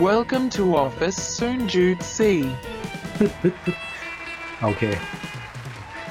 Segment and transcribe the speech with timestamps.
[0.00, 2.18] Welcome to Office Soon Jude C.
[4.62, 4.82] โอเค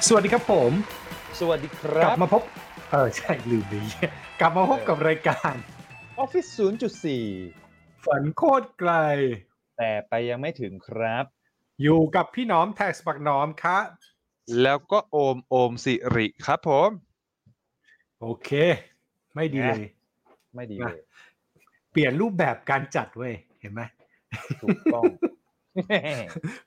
[0.08, 0.71] สวัสดีครับผม
[1.39, 2.42] สวัสดีคกรัลับบมาพบ
[2.92, 3.82] เออใช่ลืมดี
[4.40, 5.54] กลับมาพบกับรายการ
[6.24, 6.50] Office
[7.28, 8.92] 0.4 ฝันโคตรไกล
[9.78, 11.26] แต่ไปยังไม่ถึงครับ
[11.81, 13.86] อยู่กับพี่น้อมแท็กสปักน้อมครับ
[14.62, 16.90] แล้วก็โอมโอมสิริครับผม
[18.22, 18.49] โอเค
[19.36, 19.84] ไม่ดีเลย
[20.55, 21.04] ไม่ดีนะเลย
[21.91, 23.82] เปลี่ยนรูปแบบการจัดเว้ยเห็นไหม
[24.62, 25.04] ถูกต้อง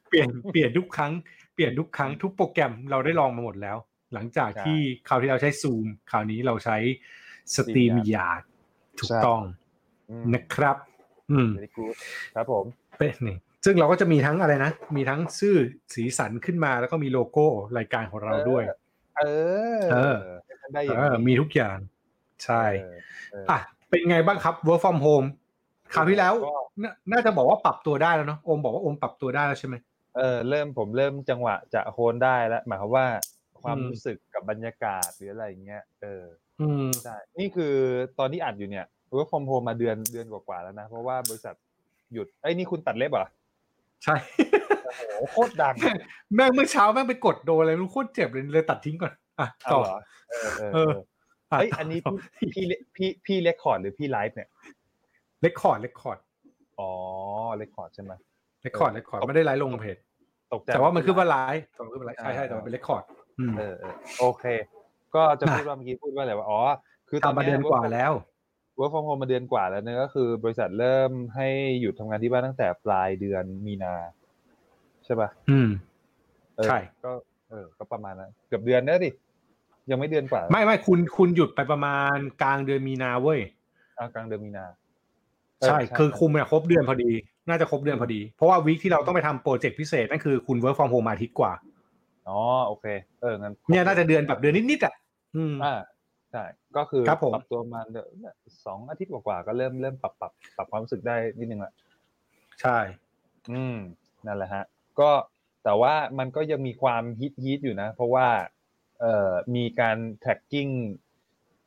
[0.09, 1.13] เปลี่ยนเปลี่ยนทุกครั้ง
[1.55, 3.77] เปลี่ยนทุกครั้งทุกโปรแกรมเราได้ลองมาหมดแล้ว
[4.15, 6.77] หลังจากใช่ที่คราวที่เราใช้ซูมคราวนี้เราใช้
[7.55, 8.43] สตรีม StreamYard ยาร์ด
[8.99, 9.43] ถูกใช่ต้อง
[10.11, 10.77] อืมนะครับ
[11.31, 11.97] อืม very good
[12.35, 12.65] ครับผม
[12.99, 15.57] เป็นนี่ซึ่งเราก็จะมีทั้งอะไรนะ มีทั้งชื่อ
[15.95, 17.47] สีสันขึ้นมาแล้วก็มีโลโก้
[17.79, 18.65] รายการของเราด้วย
[19.19, 19.23] เอ
[19.79, 20.17] อ เออ
[20.73, 21.79] ได้อย่างเออมีทุกอย่าง
[22.45, 22.97] ใช่เออ
[23.33, 23.59] เอออะ
[23.89, 25.29] เป็นไงบ้างครับ work from home
[25.95, 29.75] คราวที่แล้วก็นาน่าจะบอกว่าปรับตัวได้แล้วเนาะโอมบอกว่าโอมปรับตัวได้แล้วใช่ไหม
[30.17, 33.07] เออเริ่มผมเริ่มจังหวะจะโคนได้แล้วหมายความว่า
[33.63, 36.25] ความอืมรู้สึกกับบรรยากาศหรืออะไรอย่างเงี้ยเออ
[36.61, 37.75] อืมใช่นี่คือ
[38.19, 41.55] ตอนที่อัดอยู่เนี่ย work from home มาเดือนเดือนกว่าๆแล้วนะ เพราะว่าบริษัท
[42.13, 43.29] หยุดเอ้ยนี่คุณตัดเล็บเหรอ
[44.05, 44.17] ใช่
[44.85, 45.75] โอ้โหโคตรดัง
[46.35, 49.99] แม่งเมื่อเช้าแม่งไปกดโดนอะไรไม่รู้โคตรเจ็บเลยเลยตัดทิ้งก่อนอะเอาต่อเหรอ
[50.41, 51.03] เออเออเออเออ
[51.59, 51.99] เฮ้ยอันนี้
[52.37, 52.65] พี่พี่
[52.97, 54.49] พี่พี่ record หรือพี่ไลฟ์เนี่ย
[55.43, 56.19] record record
[56.79, 56.91] อ๋อ
[57.57, 58.13] record ใช่ไหม
[58.63, 59.97] record record ไม่ได้ไลฟ์ลงเพจ
[60.53, 63.05] ตกใจแต่ว่ามันคือว่าไลฟ์แต่ว่าคือว่าไลฟ์ใช่ใช่แต่ว่าเป็น record
[63.39, 64.45] อืมเออเออโอเค
[65.15, 66.61] ก็จะน่ะพูดว่าเมื่อกี้พูดว่าอะไรว่าอ๋อ
[67.09, 68.13] คือตอนทำมาเดือนกว่าแล้ว
[68.77, 71.49] work from home มาเดือนกว่าแล้วเนี่ยก็คือบริษัทเริ่มให้
[71.81, 73.95] หยุดทำงานที่บ้านตั้งแต่ปลายเดือนมีนา
[75.05, 75.69] ใช่ป่ะอืม
[76.57, 77.11] เออใช่ก็
[77.51, 79.11] เออก็ประมาณนั้นเกือบเดือนแล้วดิ
[79.91, 83.41] ยังไม่เดือนกว่า ไม่ไม่คุณคุณหยุดไปประมาณกลางเดือนมีนาเว้ย
[83.99, 84.65] อ่ากลางเดือนมีนา
[85.67, 87.11] ใช่เคือคุมเนี่ยครบเดือนพอดี
[87.49, 91.53] น่าจะครบเดือนพอดี เพราะว่า week ที่เราต้องไปทำโปรเจกต์พิเศษนั่นคือคุณ work from home อาทิตย์กว่า
[92.29, 92.87] อ๋อ โอเค
[93.21, 94.95] เอองั้นเนี่ยน่าจะเดือนแบบเดือนนิดๆอะ
[95.37, 95.75] อืมอ่า
[96.33, 96.45] ใช่
[96.77, 98.07] ก็คือครับผมปรับตัวมาเดือน
[98.67, 101.73] สองอาทิตย์กว่าๆก็เริ่มเริ่มปรับปรับปรับความรู้สึกได้นิดนึงละ
[102.61, 102.79] ใช่
[103.53, 103.77] อืม
[104.27, 104.65] นั่นแหละฮะ
[105.01, 105.11] ก็
[105.65, 108.29] แต่ว่ามันก็ยังมีความ heat heat อยู่นะ เพราะว่า
[109.01, 110.73] เอ่อ มีการ tracking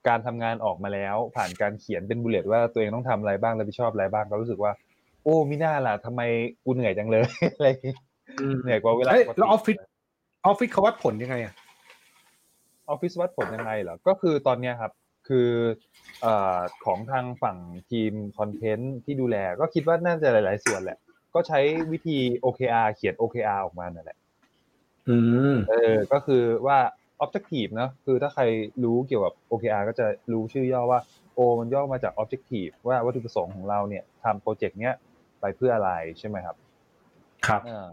[0.08, 4.72] การทำงานออกมาแล้ว ผ่านการเขียนเป็น bullet ว่าตัวเองต้องทำอะไรบ้างรับผิดชอบอะไรบ้างก็รู้สึกว่า
[5.24, 6.22] โอ้มิน่าล่ะทำไม
[6.64, 7.24] กูเหนื่อยจังเลย
[7.56, 7.96] อะไรอย่างงี้
[8.40, 9.78] อืมเหนื่อยกว่าเวลาเอ้ยปกติแล้วออฟฟิศ
[10.46, 11.54] ออฟฟิศเขาวัดผลยังไงอะ
[12.90, 14.92] ออฟฟิศวัดผลยังไงเหรอก็คือตอนเนี้ยครับ
[15.28, 15.50] คือ
[16.22, 17.58] เอ่อของทางฝั่ง
[17.92, 20.98] ทีมคอนเทนต์ที่ดูแล ก็คิดว่าน่าจะหลาย ๆ ส่วนแหละ
[21.34, 21.60] ก็ใช้
[21.92, 24.18] วิธี OKR เขียน OKR ออกมานั่นแหละ
[25.10, 25.18] อื
[25.54, 26.80] มเออ ก็คือว่า
[27.24, 28.44] objective เนอะคือถ้าใคร
[28.84, 31.00] รู้เกี่ยวกับ OKR ก็จะรู้ชื่อย่อว่า
[31.38, 34.96] O มันย่อมาจาก objective ว่าวัตถุประสงค์ของเราเนี่ยทำโปรเจกต์เนี้ย
[35.42, 36.56] ไปเพื่ออะไรใช่ไหมครับ
[37.48, 37.88] ครับเออ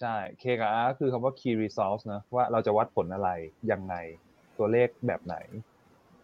[0.00, 3.30] ใช่ K กับ R ก็คือคำว่า key results นะว่าเราจะวัดผลอะไร
[3.72, 3.94] ยังไง
[4.58, 5.36] ตัวเลขแบบไหน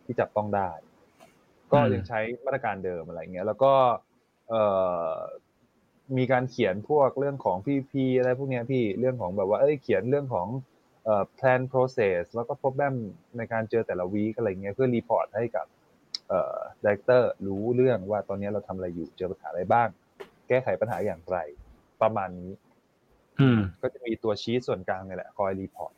[0.04, 0.70] ที่จับต้องได้
[1.72, 3.72] ก็อืมยังใช้มาตรการเดิมอะไรเงี้ยแล้วก็
[4.50, 4.62] เอ่
[5.10, 5.12] อ
[6.16, 10.69] มีการเขียนพวกเรื่องของ PP อะไรพวกเนี้ยพี่เรื่องของแบบว่าเอ้ยเขียนเรื่องของเอ่อ
[11.38, 12.94] plan process แล้วก็ problem
[13.36, 15.66] ในการเจอแต่ละวีคอะไรเงี้ยเพื่อรีพอร์ตให้กับ
[16.28, 19.88] เอ่อ director รู้เรื่องว่าตอนนี้เราทำอะไรอยู่เจอปัญหาอะไรบ้าง
[20.48, 21.38] แก้ไขปัญหาอย่างไร
[22.02, 22.52] ประมาณนี้
[23.40, 25.92] อืมก็จะมีตัวชี้ส่วนกลางเนี่ยแหละคอย report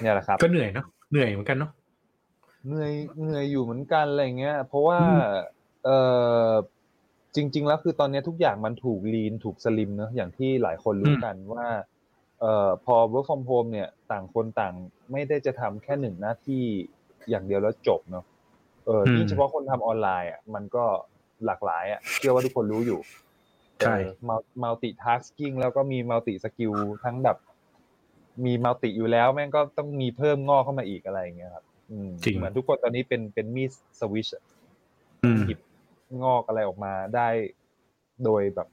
[0.00, 1.72] เนี่ยแหละครับ ก็เหนื่อยเนาะเหนื่อยเหมือนกันเนาะ
[2.66, 5.18] เหนื่อยเหนื่อยอยู่เหมือนกันอะไรเงี้ย เพราะว่าอืม
[5.84, 5.88] เอ
[6.48, 6.50] อ
[7.36, 11.66] จริง ๆ แล้วคือตอนนี้ทุกอย่างมันถูก lean ถูก slim เนอะอย่างที่หลายคนรู้กันว่า
[12.42, 14.74] เอ่อพอ work from home เนี่ยต่างคนต่าง
[15.12, 16.62] ไม่ได้จะทำแค่หนึ่งหน้าที่
[17.30, 18.24] อย่างเดียวแล้วจบเนาะ
[18.86, 20.84] เออยิ่งเฉพาะคนทำออนไลน์อะมันก็
[21.46, 23.00] หลากหลายอะเชื่อว่าทุกคนรู้อยู่
[23.80, 23.96] ใช่
[24.62, 26.72] multitasking แล้วก็มี multi-skill
[27.04, 27.36] ทั้งแบบ
[28.44, 34.28] มี multi อยู่แล้ว แม่งก็ต้องมีเพิ่มงอกเข้ามาอีกอะไรอย่างเงี้ยครับอืมจริงเหมือนทุกคนตอนนี้เป็นเป็นมีดสวิส
[35.24, 35.58] อืมหยิบ
[36.22, 37.28] งอกอะไรออกมาได้
[38.24, 38.68] โดยแบบ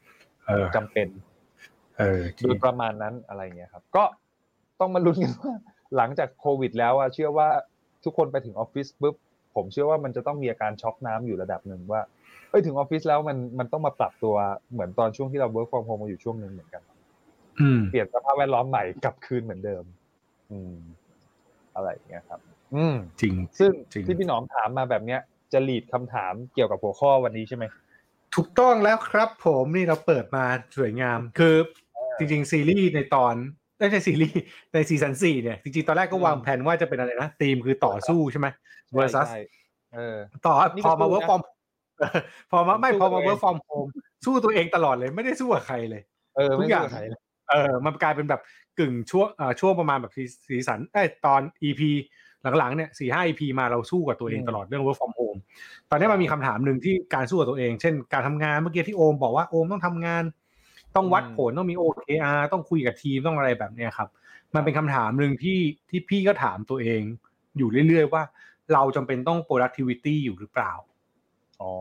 [0.47, 1.28] เออจำเป็นเออ
[2.43, 4.03] โดยประมาณนั้นอะไรเงี้ยครับ ก็
[4.79, 5.53] ต้องมาลุ้นกันว่า
[5.95, 7.47] หลังจากโควิด แล้วอะเชื่อว่า
[8.03, 9.15] ทุกคนไปถึงออฟฟิศปุ๊บ
[9.55, 12.01] ผมเชื่อว่ามันจะต้องมีอาการช็อกน้ำอยู่ระดับหนึ่งว่า
[12.49, 14.35] เอ้ยถึงออฟฟิศแล้วมันมันต้องมาปรับตัว
[14.71, 16.81] เหมือนตอนช่วงที่เรา work from home มาอยู่ช่วงหนึ่งเหมือนกัน
[17.61, 19.83] อืมเปลี่ยนสภาพแวดล้อมใหม่กลับคืนเหมือนเดิม
[20.51, 20.75] อืม
[21.75, 22.39] อะไรอย่างเงี้ยครับ
[22.75, 25.19] อืม จริง ซึ่งจริงที่พี่หนอมถามมาแบบเนี้ย
[25.53, 27.65] จะลีดคำถามเกี่ยวกับหัวข้อวันนี้ใช่ไหม
[28.35, 30.43] ถูกต้องแล้วครับ ผมนี่เราเปิดมา
[30.77, 31.55] สวยงาม คือ
[32.19, 33.35] จริงๆซีรีส์ในตอน
[33.79, 34.41] ไม่ใช่ซีรีส์
[34.73, 38.47] ในซีซั่นสี่เนี่ยจริงๆตอนแรกก็วางแผนว่าจะเป็นอะไรนะธีมคือต่อสู้ใช่ไหม
[38.97, 39.41] versus ใช่
[39.93, 41.41] เออต่อนี่พก็อมาสู้นะ work from
[42.51, 43.89] พอมาไม่สู้พอมาตัวเอง work from home
[44.25, 46.01] สู้ตัวเองตลอดเลยไม่ได้สู้กับใครเลย
[46.35, 47.19] เออทุไม่กอย่างสู้กับใครเลย
[47.51, 48.41] เออมันกลายเป็นแบบ
[48.79, 51.81] กึ่งช่วงเอ่อช่วงประมาณแบบซีซีซั่นเอ้ยตอน EP
[52.59, 55.39] หลังๆเนี่ยสี่ห้า EP มาเราสู้กับตัวเองอืมตลอดเรื่อง work from home
[55.89, 60.23] ตอนนี้มันมีคำถามหนึ่งที่การสู้กับตัวเอง เช่นการทำงานเมื่อกี้ที่โอมบอกว่าโอมต้องทำงาน
[60.95, 64.09] ต้องวัดผลต้องมี OKR ต้องคุยกับทีมต้องอะไรแบบเนี้ยครับ
[64.55, 65.59] มันเป็นคำถามหนึ่งที่
[65.89, 67.01] ที่พี่ก็ถามตัวเอง
[67.57, 68.23] อยู่เรื่อยๆว่า
[68.73, 70.73] เราจำเป็นต้อง productivity อยู่หรือเปล่า
[71.61, 71.73] อ๋อ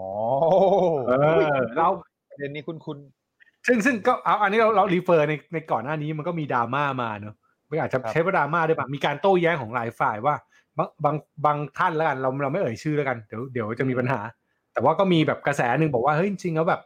[1.08, 1.12] เอ
[1.43, 1.44] อ
[1.76, 1.88] เรา
[2.31, 2.99] ประเด็นนี้คุณคุณ
[3.66, 7.34] ซึ่งซึ่งก็เอาอันนี้เราเรารีเฟอร์ในในก่อนหน้านี้มันก็มีดราม่ามาเนอะ
[7.69, 10.34] ไม่อาจจะครับใช้ว่าดราม่าด้วยป่ะมีการโต้แย้งของหลายฝ่ายว่า
[10.78, 14.20] บางบางบางท่านแล้วกันเราเราไม่เอ่ยชื่อแล้วกันเดี๋ยวเดี๋ยวจะมีปัญหา
[14.72, 16.81] แต่ว่าก็มีแบบกระแสหนึ่งบอกว่าเฮ้ยจริงๆแล้วแบบ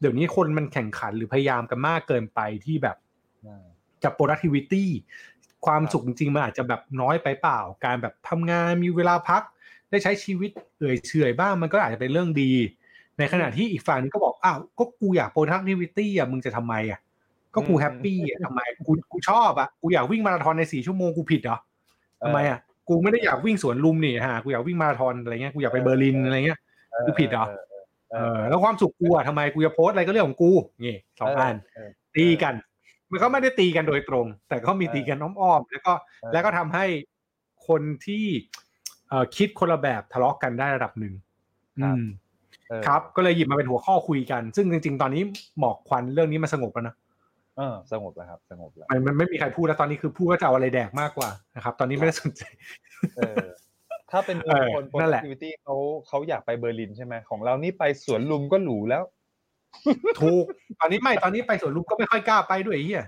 [0.00, 2.96] เดี๋ยวนี้คนมันแข่งขันหรือพยายามกันมากเกินไปที่แบบ
[3.46, 3.64] อ่า
[4.02, 4.84] จะ productivity
[5.66, 9.42] ความครับสุขจริงๆมันอาจจะแบบน้อยไปเปล่า การแบบทำงานมีเวลาพัก
[9.90, 12.52] ได้ใช้ชีวิตเอื่อยเฉอยบ้างมันก็อาจจะเป็นเรื่องดี
[13.18, 17.00] ในขณะที่อีกฝั่งนึงก็บอกอ้าวก็กูอยาก productivity อะมึงจะทำไมอะ
[17.54, 21.58] ก็กูอืมแฮปปี้อะทำไมกูกูชอบอะกูอยากวิ่งมาราธอนในสี่ชั่วโมงกูผิดเหรอ
[22.22, 22.58] ทำไมอะ
[22.88, 26.58] กูไม่ได้อยากวิ่งสวนลุมนี่ฮะกูอยากวิ่งมาราธอนอะไรเงี้ยกูอยากไปเบอร์ลินอะไรเงี้ย
[27.06, 27.46] กูผิดเหรอ
[28.12, 30.50] เออแล้วความสุขกูอะทำไมกูจะโพสต์อะไรก็เรื่องของกู
[30.84, 32.54] นี่สองอันเออตีกัน
[33.10, 35.92] มันก็ไม่ได้ตีกันโดยตรง แต่ก็มีเออตีกันอ้อมๆแล้วก็
[36.22, 36.84] เออแล้วก็ทำให้
[37.68, 38.24] คนที่
[39.08, 41.14] เอ่อคิดคนละแบบทะเลาะกันได้ระดับหนึ่ง
[41.80, 42.04] อืม
[42.68, 45.22] เออครับ ก็เลยหยิบมาเป็นหัวข้อคุยกัน ซึ่งจริง ๆ ตอนนี้
[45.58, 46.94] หมอกควันเรื่องนี้มันสงบแล้วนะ
[47.56, 52.42] เออสงบแล้วครับ สงบแล้วมันมันไม่มีใครพูดแล้วตอนนี้คือพูดว่าจะเอาอะไรแดกมากกว่านะครับ ตอนนี้ไม่ได้สนใจ
[53.16, 53.44] เออ
[54.10, 55.76] ถ้าเป็นเออคนนั่นแหละ productivity เขา
[56.08, 59.02] เขาอยากไปเบอร์ลินใช่ไหมของเรานี่ไปสวนลุมก็หรูแล้ว
[60.20, 60.44] ถูก
[60.80, 63.04] ตอนนี้ไม่ตอนนี้ไปสวนลุมก็ไม่ค่อยกล้าไปด้วยไอ้เฮีย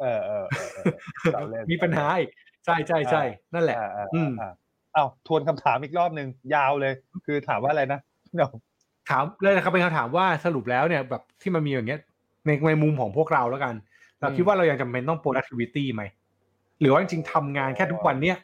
[0.00, 0.94] เออเออเออเออ
[1.32, 2.30] เราเล่นมีปัญหาอีก
[2.64, 3.22] ใช่ใช่ใช่
[3.54, 4.52] นั่นแหละอ่าอ่าอืมอ่า
[4.96, 6.92] อ้าวทวนคำถามอีกรอบหนึ่งยาวเลย
[7.26, 8.00] คือถามว่าอะไรนะ
[8.36, 8.50] เนาะ
[9.10, 12.00] ถามเลยนะครับเป็นคำถามว่าสรุปแล้วเนี่ยแบบที่มันมีอย่างเงี้ย
[12.46, 13.74] ในในมุมของพวกเราแล้วกัน
[14.20, 16.02] เราคิดว่าเรายังจำเป็นต้อง productivity ไหม
[16.80, 18.36] หรือว่าจริงๆทำงานแค่ทุกวันเนี่ย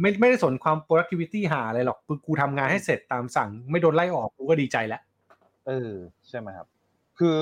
[0.00, 5.00] ไม่ไม่ได้สนความ productivity หาอะไรหรอกคือกูทำงานให้เสร็จตามสั่ง ไม่โดนไล่ออกกูก็ดีใจแล้ว
[5.66, 5.92] เออ
[6.28, 6.66] ใช่ไหมครับ
[7.18, 7.36] คือ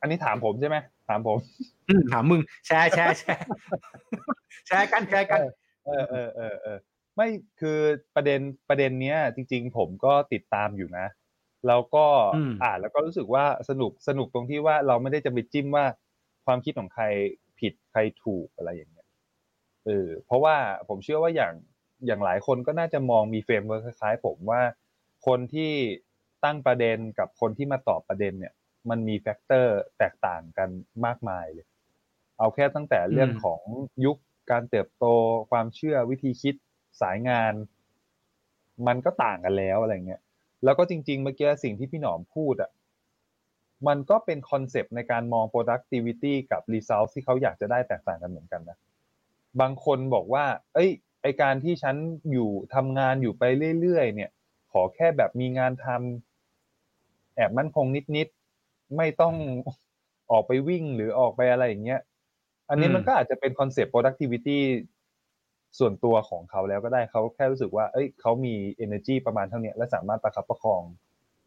[0.00, 0.76] อันนี้ถามผมใช่ไหม
[1.08, 1.38] ถามผม
[1.88, 3.44] อืมถามมึง แชร์แชร์แชร์
[4.66, 5.40] แชร์กันแชร์กัน
[5.86, 6.78] เออเออเออเออ
[7.16, 7.28] ไม่
[7.60, 7.78] คือ
[8.14, 11.06] ประเด็นประเด็นเนี้ย จริง ๆ ผมก็ติดตามอยู่นะ
[11.66, 12.06] แล้วก็
[12.36, 15.84] อืมอ่านแล้วก็รู้สึกว่าสนุกสนุกตรงที่ว่าเราไม่ได้จะไปจิ้มว่า
[16.46, 17.04] ความคิดของใคร
[17.60, 19.06] ผิดใครถูกอะไรอย่างเงี้ย
[19.86, 20.56] เออเพราะว่า
[20.88, 21.52] ผมเชื่อว่าอย่าง
[22.06, 24.62] อย่างหลายคนก็น่าจะมองมี framework คล้ายๆ ผมว่า
[25.26, 25.72] คนที่
[26.44, 28.54] ตั้งประเด็นกับคนที่มาตอบประเด็นเนี่ย
[28.90, 30.68] มันมี factor แตกต่างกัน
[31.06, 31.66] มากมายเลย
[32.38, 33.62] เอาแค่ตั้งแต่เรื่องของ
[34.04, 34.16] ยุค
[34.50, 35.04] การเติบโต
[35.50, 36.54] ความเชื่อวิธีคิด
[37.00, 37.52] สายงาน
[38.86, 40.20] มันก็ต่างกันแล้วอะไรเงี้ย
[40.64, 42.70] แล้วก็จริงๆเมื่อกี้สิ่งที่พี่หนอมพูดอะ
[43.88, 48.78] มันก็เป็นคอนเซปต์ในการมอง productivity กับ result ที่เขาอยากจะได้แตกต่างกันเหมือนกันนะ
[49.60, 50.44] บางคนบอกว่า
[50.74, 50.90] เอ้ย
[51.26, 51.96] ไอการที่ฉัน
[52.32, 53.42] อยู่ทำงานอยู่ไป
[53.80, 54.30] เรื่อยๆเนี่ย
[54.72, 57.86] ขอแค่แบบมีงานทำแอบมั่นคง
[58.16, 59.34] นิดๆไม่ต้อง
[60.30, 62.00] ออกไปวิ่งหรือออกไปอะไรอย่างเงี้ย
[62.70, 64.58] อันนี้อืมมันก็อาจจะเป็นคอนเซปต์ productivity
[65.78, 70.82] ส่วนตัวของเขาแล้วก็ได้เขาแค่รู้สึกว่า เอ้ยเขามี energy ประมาณเท่าเนี้ยและสามารถประคับประคอง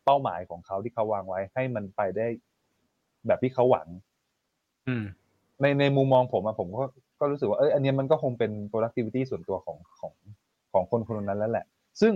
[0.05, 2.27] เป้าหมายของเขาที่เขาวางไว้ ให้มันไปได้
[3.27, 3.87] แบบที่เขาหวัง
[4.87, 5.03] อืม
[5.61, 6.85] ในในมุมมองผมอะผมก็
[7.19, 10.13] ก็รู้สึกว่าเอยอันเนี้ยมันก็คงเป็น productivity ส่วนตัวของของ
[10.73, 11.65] ของคนคนนั้นแล้วแหละ
[12.01, 12.13] ซึ่ง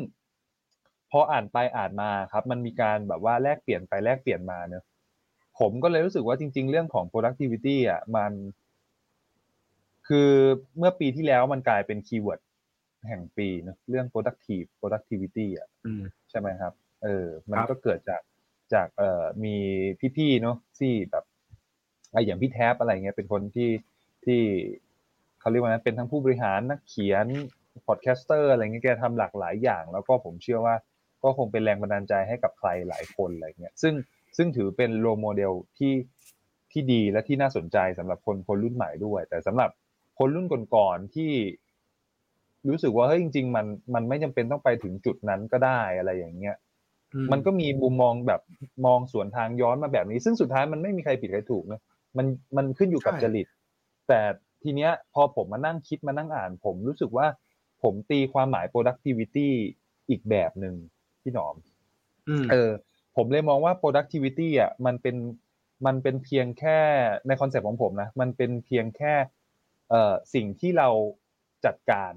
[1.11, 4.83] พออ่านไปอ่านมาครับ มันมีการแบบว่าแลกเปลี่ยนไปแลกเปลี่ยนมาเนอะ
[5.59, 8.33] ผมก็เลยรู้สึกว่าจริง ๆ เรื่องของ productivity อะมัน
[10.07, 10.29] คือ
[10.77, 12.41] เมื่อปีที่แล้วมันกลายเป็นคีย์เวิร์ด
[13.07, 18.21] แห่งปีเนอะเรื่อง productive productivity อะอืมใช่ไหมครับ เออ มันครับก็เกิดจาก
[18.73, 19.55] จากเอ่อมี
[20.17, 21.23] พี่ๆเนาะที่แบบ
[22.11, 23.69] ไอะอย่างพี่แท็บอะไรเงี้ยเป็นคนที่
[24.25, 24.41] ที่
[25.43, 27.27] เขาเรียกว่านะเป็นทั้งผู้บริหารนักเขียน
[27.87, 30.75] podcaster อะไรเงี้ยแกทำหลากหลายอย่าง แล้วก็ผมเชื่อว่า
[31.23, 33.93] ก็คงเป็นแรงบันดาลใจให้กับใครหลายคนอะไรเงี้ยซึ่ง
[34.37, 35.93] ซึ่งถือเป็น role model ที่
[36.71, 39.69] ที่ดีและที่น่าสนใจสำหรับคนคนรุ่นใหม่ด้วย แต่สำหรับ
[40.19, 40.45] คนรุ่น
[40.75, 41.31] ก่อนๆที่
[42.69, 46.55] รู้สึกว่าเฮ้ยจริง ๆ มันมันไม่จำเป็นต้องไปถึงจุดนั้นก็ได้อะไรอย่างเงี้ย
[47.13, 48.41] อืมันก็มีมุมมองแบบ
[48.85, 51.81] มองสวนทางย้อนมาแบบนี้ ซึ่งสุดท้ายมันไม่มีใครผิดใครถูกนะ
[52.17, 52.25] มัน
[52.57, 53.47] มันขึ้นอยู่กับใช่จริต
[54.07, 54.19] แต่
[54.63, 57.27] ทีเนี้ยพอผมมานั่งคิดมานั่งอ่าน ผมรู้สึกว่า
[57.83, 59.49] ผมตีความหมาย productivity
[60.09, 60.75] อีกแบบหนึ่ง
[61.21, 61.55] พี่หนอม
[62.29, 62.71] อืมเออ
[63.15, 65.15] ผมเลยมองว่า productivity อะมันเป็น
[65.85, 66.79] มันเป็นเพียงแค่
[67.27, 69.13] ใน concept ของผมนะมันเป็นเพียงแค่
[69.89, 70.89] เอ่อสิ่งที่เรา
[71.65, 72.13] จัดการ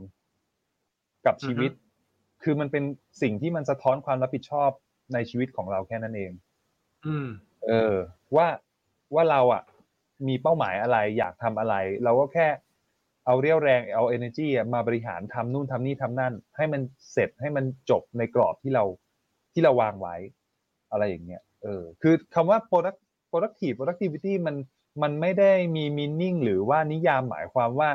[1.26, 1.70] กับชีวิต
[2.42, 2.84] คือมันเป็น
[3.22, 4.70] สิ่งที่มันสะท้อนความรับผิดชอบ
[5.12, 6.32] ในชีวิตของเราแค่นั้นเอง
[7.06, 7.28] อืม
[7.66, 7.94] เออ
[8.36, 8.46] ว่า
[9.14, 9.62] ว่าเราอะ
[10.26, 12.48] มีเป้าหมายอะไร อยากทำอะไร เราก็แค่
[13.26, 16.82] เอาเรี่ยวแรงเอา energy อะมาบริหารทำนู่นทำนี่ทำนั่น ให้มัน
[17.12, 18.84] เสร็จให้มันจบในกรอบที่เรา
[19.52, 20.16] ที่เราวางไว้
[20.90, 22.98] อะไรอย่างเงี้ยเออคือคำว่า product
[23.30, 24.56] productive productivity มัน
[25.02, 27.90] มันไม่ได้มี meaning หรือว่านิยามหมายความว่า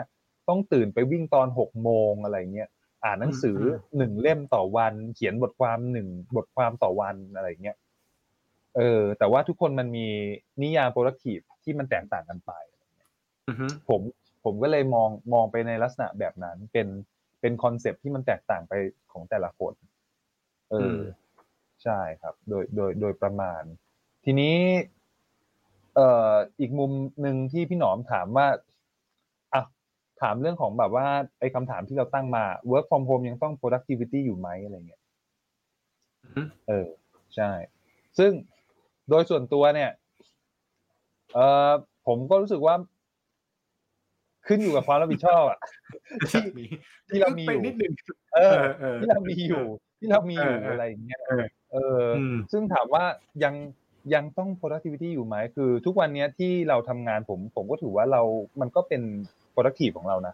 [0.50, 2.70] ต้องตื่นไปวิ่งตอนหกโมงอะไรเงี้ย
[3.06, 3.58] อ่านหนังสือ
[3.98, 7.78] หนึ่งเล่มต่อวัน เขียนบทความหนึ่งบทความต่อวันอะไรเงี้ย
[8.78, 10.08] เออ แต่ว่าทุกคนมันมี
[10.62, 12.52] นิยาม productive ที่มันแตกต่างกันไป
[13.48, 14.02] อือฮึผม
[14.44, 16.88] ผมก็เลยมองมองไปในลักษณะแบบนั้น เป็น
[17.42, 18.74] เป็น concept ที่มันแตกต่างไป
[19.12, 19.74] ของแต่ละคน
[20.72, 21.02] เอออ
[21.84, 23.64] ใช่ครับ โดยโดยโดยประมาณ
[24.26, 24.56] ทีนี้
[25.96, 28.48] เอ่ออีกมุมหนึ่งที่พี่หนอมถามว่า
[29.54, 29.62] อะ
[30.22, 31.08] ถามเรื่องของแบบว่า
[31.40, 35.02] ไอ้คำถามที่เราตั้งมา work from home ยังต้อง productivity อยู่ไหมอะไรเงี้ย
[36.24, 36.88] อือฮึเออ
[37.36, 37.52] ใช่
[38.18, 38.32] ซึ่ง
[39.10, 39.92] โดยส่วนตัวเนี่ย
[41.34, 41.40] เอ
[41.70, 41.72] อ
[42.08, 42.76] ผมก็รู้สึกว่า
[44.48, 45.60] ขึ้นอยู่กับความรับผิดชอบอะ
[46.32, 46.66] ที่มี
[47.08, 47.94] ที่เรามีอไปยู่นิดนึง
[48.36, 49.66] เออเออที่เรามีอยู่
[50.00, 53.04] ที่เรามีอยู่เออเออออะไรอย่างเงี้ยเออเอออมซึ่งถามว่า
[53.44, 53.54] ยัง
[54.14, 58.22] ยังต้อง productivity อยู่ไหมคือ ทุกวันเนี้ยที่เราทำงานผม ผมก็ถือว่าเรา
[58.62, 59.02] มันก็เป็น
[59.54, 60.34] productive ของเรานะ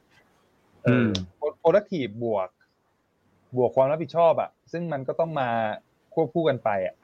[0.84, 1.08] เออ
[1.42, 2.50] อ productive บวก
[3.58, 5.50] บวกความรับผิดชอบอะซึ่งมันก็ต้องมา
[6.14, 6.96] ควบคู่กันไปอะ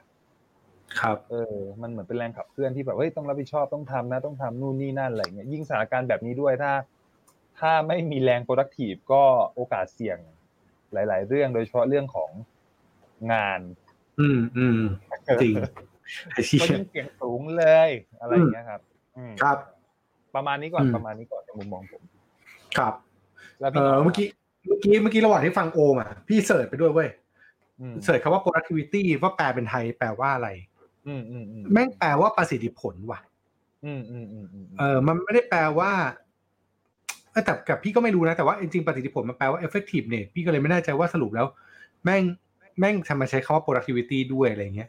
[1.00, 6.72] ครับเออมันเหมือนเป็นแรงขับเคลื่อนที่แบบเฮ้ยต้องรับผิดชอบต้องทำนะต้องทำนู่นนี่นั่นอะไรเงี้ยยิ่งสถานการณ์แบบนี้ด้วยถ้า
[7.60, 9.22] ถ้าไม่มีแรง productive ก็
[9.54, 10.18] โอกาสเสี่ยง
[10.92, 12.30] หลาย ๆ เรื่องโดยเฉพาะเรื่องของ
[13.32, 13.60] งาน
[14.20, 14.80] อืมอืม
[15.42, 15.54] จริง
[16.32, 18.80] ไอ้เหี้ก็ยยิ่งเสี่ยงสูงเลยอะไรอย่างเงี้ยครับ
[19.16, 19.58] อืมครับ
[20.34, 22.02] ประมาณนี้ก่อนอืมประมาณนี้ก่อนในมุมมองผม
[22.78, 22.94] ครับ
[23.60, 24.26] แล้วเอพี่อเมื่อกี้
[24.66, 27.08] เมื่อกี้เมื่อกี้ระหว่างที่ฟังโอมอะพี่เสิร์ชไปด้วยเว้ย
[27.80, 30.73] อืมเสิร์ชคำว่า productivity ว่าแปลเป็นไทยแปลว่าอะไรอืมอืมอืม
[31.72, 33.20] แม่งแปลว่าประสิทธิผลว่ะ
[33.84, 35.92] อืมอืมอืมอืมเออ มันไม่ได้แปลว่า
[37.32, 41.46] เออแต่กับพี่ก็ไม่รู้นะ แต่ว่าจริงๆประสิทธิผลมันแปลว่า effective เนี่ยพี่ก็เลยไม่แน่ใจว่าสรุปแล้ว
[42.04, 42.22] แม่ง
[42.78, 44.88] แม่งทำไมาใช้คำว่า productivity ด้วยอะไรเงี้ย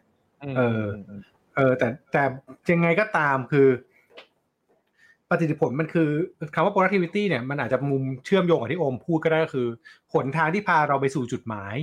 [0.57, 0.85] เออ
[1.19, 1.21] ม
[1.55, 2.23] เออ แต่แต่
[2.71, 3.67] ยังไงก็ตามคือ
[5.29, 6.09] ประสิทธิผลมันคือ
[6.53, 9.67] คำว่า productivity เนี่ยมันอาจจะมุมเชื่อมโยงกับที่โอมพูดก็ได้ก็คือ
[10.13, 11.75] หนทางที่พาเราไปสู่จุดหมาย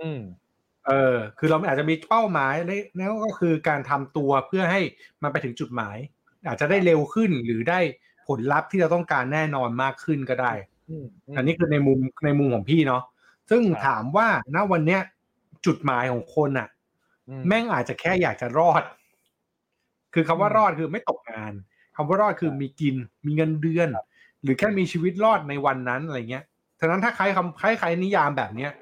[0.00, 0.20] อืม
[0.86, 4.80] เออ คือเราอาจจะมีเป้าหมายและนั่นก็คือการทำตัวเพื่อให้
[5.22, 5.96] มันไปถึงจุดหมาย
[6.48, 7.80] อาจจะได้เร็วขึ้นหรือได้
[8.26, 10.52] ผลลัพธ์ที่เราต้องการแน่นอนมากขึ้นก็ได้
[10.90, 13.02] อืมมอันนี้คือในมุมในมุมของพี่เนาะ
[13.50, 15.00] ซึ่งครับถามว่าณวันเนี้ย
[15.66, 16.68] จุดหมายของคนอะ
[17.28, 18.82] อืแม่งอาจจะแค่อยากจะรอด
[20.14, 21.52] คือคำว่ารอดคือไม่ตกงาน
[21.96, 22.96] คำว่ารอดคือมีกิน
[23.26, 23.88] มีเงินเดือน
[24.42, 26.44] หรือแค่มีชีวิตรอดในวันนั้นอะไรเงี้ย
[26.80, 28.72] ฉะนั้นถ้าใครคำใครใครนิยามแบบเนี้ย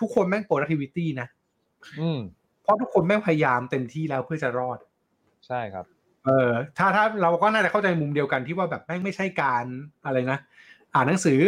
[0.00, 1.28] ทุกคนแม่ง productivity นะ
[2.00, 2.20] อืม
[2.62, 4.78] เพราะทุกคนแม่งพยายามเต็มที่แล้วเพื่อจะรอด
[5.46, 5.86] ใช่ครับ
[6.24, 9.64] เออ ถ้าถ้าเราก็น่าจะเข้าใจมุมเดียวกันที่ว่าแบบแม่งไม่ใช่การ
[10.04, 10.38] อะไรนะ
[10.94, 11.40] อ่านหนังสือ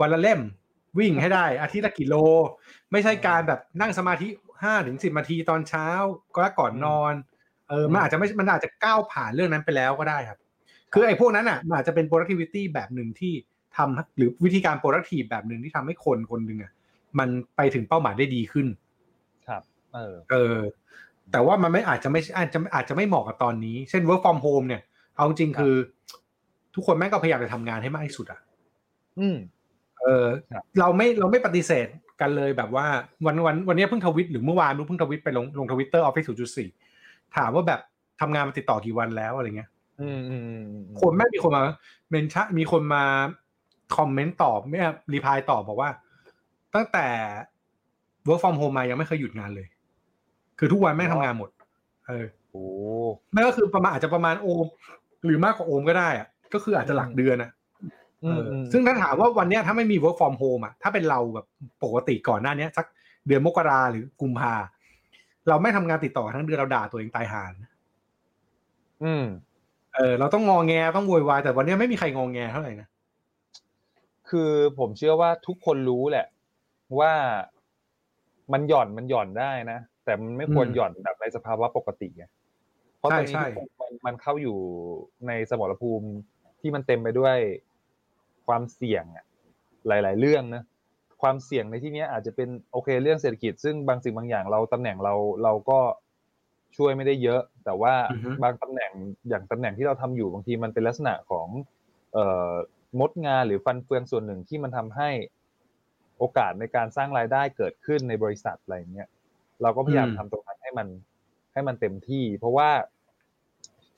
[0.00, 0.40] วันละเล่ม
[0.98, 2.14] วิ่งให้ได้ อาทิตย์ละกิโล
[2.92, 4.28] ไม่ใช่การแบบนั่งสมาธิ
[4.62, 5.86] ห้าถึงสิบนาทีตอนเช้า
[6.36, 7.14] ก็ก่อนนอน
[7.68, 10.38] เออมันอาจจะไม่มันอาจจะก้าวผ่านเรื่องนั้นไปแล้วก็ได้ครับ
[10.92, 13.32] คือไอ้พวกนั้นอะมันอาจจะเป็น productivity แบบหนึ่งที่
[13.76, 16.72] ทำหรือวิธีการ productive แบบหนึ่งที่ทำให้คนคนหนึ่งอะ
[17.18, 18.66] มันไปถึงเป้าหมายได้ดีขึ้น
[19.48, 19.62] ครับ
[19.94, 20.58] เออ เออ
[21.32, 24.82] แต่ว่ามันไม่อาจจะไม่อาจจะอาจจะไม่เหมาะกับตอนนี้ เช่น work from home เนี่ย
[25.16, 25.74] เอาจริงๆคือ
[26.74, 28.40] ทุกคนแม่งก็พยายามจะทำงานให้มากที่สุดอะ
[29.18, 29.36] อืม
[30.00, 31.86] เออครับเราไม่เราไม่ปฏิเสธ
[32.20, 32.86] กันเลยแบบว่า
[33.26, 36.68] วันวันวันนี้เพิ่งทวิตหรือเมื่อวานเพิ่งทวิตไปลงลงทวิตเตอร์ออฟฟิศศูนย์จุดสี่
[37.36, 37.80] ถามว่าแบบ
[38.20, 41.62] ทำงานมาติดต่อกี่วันแล้วอะไรเงี้ยอืมอืมอืมอืมคนแม่งมีคนมา
[42.10, 43.04] mention มีคนมา
[43.96, 44.80] comment ตอบไม่
[45.12, 45.90] รีพายตอบบอกว่า
[46.74, 47.06] ตั้งแต่
[48.26, 49.66] work from home มายังไม่เคยหยุดงานเลย
[50.58, 51.50] คือทุกวันแม่งทำงานหมด
[52.08, 52.64] เออโอ้
[53.32, 54.66] ไม่ก็คือประมาณอาจจะประมาณโอม
[55.24, 57.50] หรือมากกว่าโอมก็ได้อะก็คืออาจจะหลักเดือนนะ
[58.24, 61.46] อืมเอออือมซึ่งถ้าถามว่าวันเนี้ยถ้าไม่มี work from home อะถ้าเป็นเราแบบ
[61.84, 62.86] ปกติก่อนหน้าเนี้ยสัก
[63.26, 64.54] เดือนมกราหรือกุมภา
[65.48, 67.52] เราไม่ทำงานติดต่อทั้งเดือนเราด่าตัวเองตายหาน
[69.04, 69.24] อืม
[69.94, 72.88] เออ เราต้องงอแงต้องโวยวายแต่วันเนี้ยไม่มีใครงอแงเท่าไหร่นะ
[74.30, 76.26] คือผมเชื่อว่าทุกคนรู้แหละ
[76.98, 77.12] ว่า
[78.52, 82.24] มันหย่อนมันหย่อนได้นะ แต่มันไม่ควรอืมหย่อนแบบในสภาวะปกติไง
[82.98, 84.58] เพราะตอนนี้ใช่ทุกคนมันมันเข้าอยู่
[85.26, 86.08] ในสมรภูมิ
[86.60, 87.36] ที่มันเต็มไปด้วย
[88.46, 89.24] ความเสี่ยงอะ
[89.88, 90.62] หลาย ๆ เรื่องนะ
[91.22, 95.78] ความเสี่ยงในที่เนี้ยอาจจะเป็นโอเคเรื่องเศรษฐกิจ ซึ่งบางสิ่งบางอย่างเราตำแหน่งเราเราก็
[96.76, 98.92] ช่วยไม่ได้เยอะ แต่ว่าอือฮึบางตำแหน่ง
[99.28, 101.48] อย่างตำแหน่งที่เราทำอยู่บางทีมันเป็นลักษณะของ
[102.12, 102.52] เอ่อ
[103.00, 105.10] มดงานหรือฟันเฟืองส่วนหนึ่งที่มันทำให้
[106.22, 109.08] โอกาสในการสร้างรายได้เกิดขึ้นในบริษัทอะไรอย่างเงี้ย
[109.62, 110.88] เราก็พยายามอืมทำตรงนั้นให้มัน
[111.52, 112.70] ให้มันเต็มที่ เพราะว่า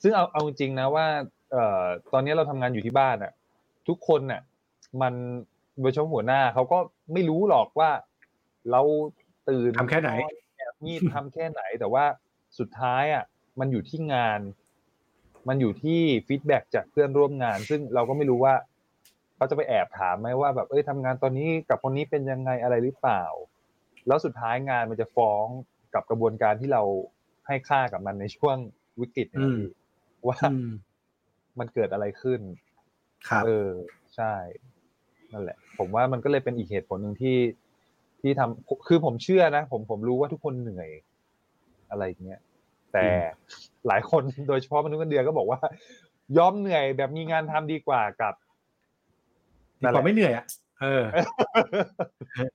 [0.01, 1.05] ซึ่งเอาเอาจริงๆนะว่า
[1.51, 3.31] เอ่อตอนนี้เราทำงานอยู่ที่บ้านอะ
[3.87, 4.41] ทุกคนน่ะ
[5.01, 5.13] มัน
[5.81, 6.77] โดยเฉพาะหัวหน้าเขาก็
[7.13, 7.91] ไม่รู้หรอกว่า
[8.71, 8.81] เรา
[9.49, 10.11] ตื่นทำแค่ไหน
[10.57, 12.05] แอบงีดทำแค่ไหน แต่ว่า
[12.59, 13.23] สุดท้ายอะ
[13.59, 14.39] มันอยู่ที่งาน
[15.47, 18.55] มันอยู่ที่ฟีดแบ็กจากเพื่อนร่วมงาน ซึ่งเราก็ไม่รู้ว่า
[19.35, 23.23] เขาจะไปแอบถามไหมว่าแบบเอ้ยทำงานตอนนี้กับคนนี้เป็นยังไงอะไรหรือเปล่า
[24.07, 25.45] แล้วสุดท้ายงานมันจะฟ้อง
[25.93, 26.83] กับกระบวนการที่เรา
[27.47, 28.57] ให้ค่ากับมันในช่วง
[28.99, 30.69] วิกฤตเนี่ยอืมพี่ว่าอืม
[31.59, 32.41] มันเกิดอะไรขึ้น
[33.29, 33.71] ครับเออ
[34.15, 34.33] ใช่
[35.33, 37.37] นั่นแหละ ผมว่ามันก็เลยเป็นอีกเหตุผลหนึ่งที่
[38.21, 40.89] ที่ทำคือผมเชื่อนะผมผมรู้ว่าทุกคนเหนื่อย
[41.89, 42.39] อะไรอย่างเงี้ย
[42.93, 43.05] แต่
[43.87, 45.59] หลายคนโดยเฉพาะมนุษย์เงินเดือนก็บอกว่า
[46.37, 48.33] ยอมเหนื่อยแบบมีงานทำดีกว่ากับ
[49.81, 50.45] ดีกว่าไม่เหนื่อยอะ
[50.81, 51.03] เออ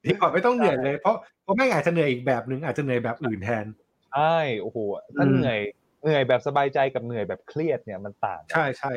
[0.05, 3.67] ดีกว่าไม่ต้องเหนื่อยเลย เพราะเพราะแม่งอาจจะเหนื่อยอีกแบบหนึ่งอาจจะเหนื่อยแบบอื่นแทน
[4.13, 4.79] ใช่โอ้โห
[5.17, 5.59] ถ้าอืมเหนื่อย
[6.03, 8.93] เหนื่อยแบบสบายใจกับเหนื่อยแบบเครียดเนี่ยมันต่างกันใช่ใช่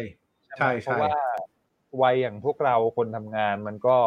[0.58, 1.14] ใช่เพใช่ราะว่า
[2.02, 3.98] วัยอย่างพวกเราคนทำงานมันก็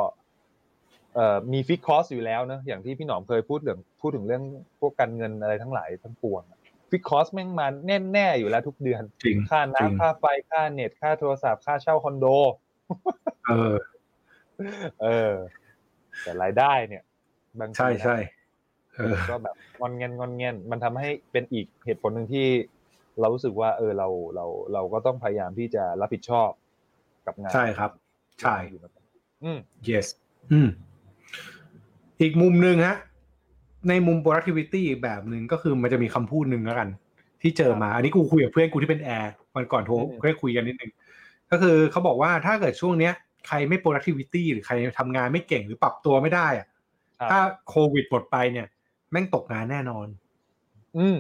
[1.14, 4.42] เอ่อมีฟิกคอสอยู่แล้วเนอะอย่างที่พี่หนอมเคยพูดเรื่องพูดถึงเรื่อง
[4.80, 6.42] พวกการเงินอะไรทั้งหลายทั้งปวง
[6.90, 12.26] ฟิกคอสแม่งมาแน่แน่ๆอยู่แล้วทุกเดือนจริงค่าจริงน้ำค่าไฟค่าเน็ตค่าโทรศัพท์ค่าเช่าคอนโด
[13.44, 13.74] เออ
[15.02, 15.32] เออ
[16.22, 17.02] แต่รายได้เนี่ย
[17.60, 18.16] บางทีใช่ใช่
[18.96, 22.46] เออก็แบบงอนเงินงอนเงินมันทำให้เป็นอีกเหตุผลหนึ่งที่
[23.20, 26.50] เรารู้สึกว่า เออเราเราเราก็ต้องพยายามที่จะรับผิดชอบ
[27.26, 27.90] กับงานใช่ครับ
[28.40, 28.56] ใช่
[29.44, 29.58] อืม
[29.88, 30.06] yes
[30.52, 30.68] อืม
[32.20, 32.96] อีกมุมหนึ่งฮะ
[33.88, 36.88] ในมุม productivity อีกแบบหนึ่งก็คือมันจะมีคำพูดหนึ่งแล้วกัน
[37.42, 40.90] ที่เจอมา อันนี้กูคุยกับเพื่อนกูที่เป็นแอร์วันก่อนโทรอืมได้คุยกันนิดนึง
[41.50, 43.14] ก็คือเขาบอกว่าถ้าเกิดช่วงเนี้ย
[43.48, 46.66] ใครไม่ productivity หรือใครทำงานไม่เก่งหรือปรับตัวไม่ได้อะ
[47.18, 48.66] ครับถ้าโควิดหมดไปเนี่ย
[49.10, 50.06] แม่งตกงานแน่นอน
[50.98, 51.18] อืม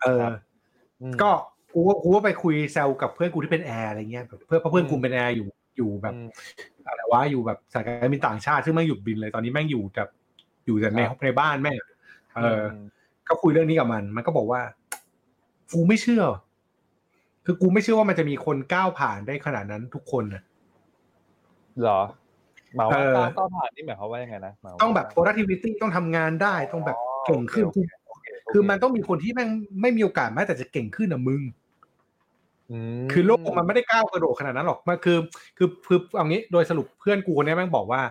[0.00, 0.32] เออครับ
[1.02, 1.30] อืมก็
[1.74, 6.28] กูก็กูก็ไปคุยแซวกับเพื่อนกูที่เป็นแอร์อะไรเงี้ยแบบเพื่อนเพราะเพื่อนกูเป็นแอร์อยู่อยู่แบบอืม
[6.86, 10.08] อะไรวะอยู่แบบสายการบินต่างชาติซึ่งแม่งหยุดบินเลยตอนนี้แม่งอยู่แบบ
[10.66, 11.76] อยู่แต่ในครับในบ้านแม่ง
[12.36, 12.86] เอออม
[13.28, 14.60] ก็คุยเรื่องนี้กับมัน มันก็บอกว่า
[15.72, 16.24] กูไม่เชื่อ
[17.44, 20.42] คือกูไม่เชื่อว่ามันจะมีคนก้าวผ่านได้ขนาดนั้นทุกคนนะ
[21.80, 22.00] เหรอ
[22.76, 29.48] หมายว่าเออก้าวก้าวผ่านนี่หมายความว่ายังไงนะหมายว่าต้องแบบ productivity ต้องทำงานได้ต้องแบบเก่งขึ้นโอเคโอเคโอเคคือมันต้องมีคนที่แม่ง
[29.80, 31.42] ไม่มีโอกาสแม้แต่จะเก่งขึ้นอะมึง
[33.02, 35.18] มคือโลกมันไม่ได้ก้าวกระโดดขนาดนั้นหรอกมันคือ
[35.58, 38.02] คือคือเอางี้โดยสรุปเพื่อนกูคนนี้แม่งบอกว่า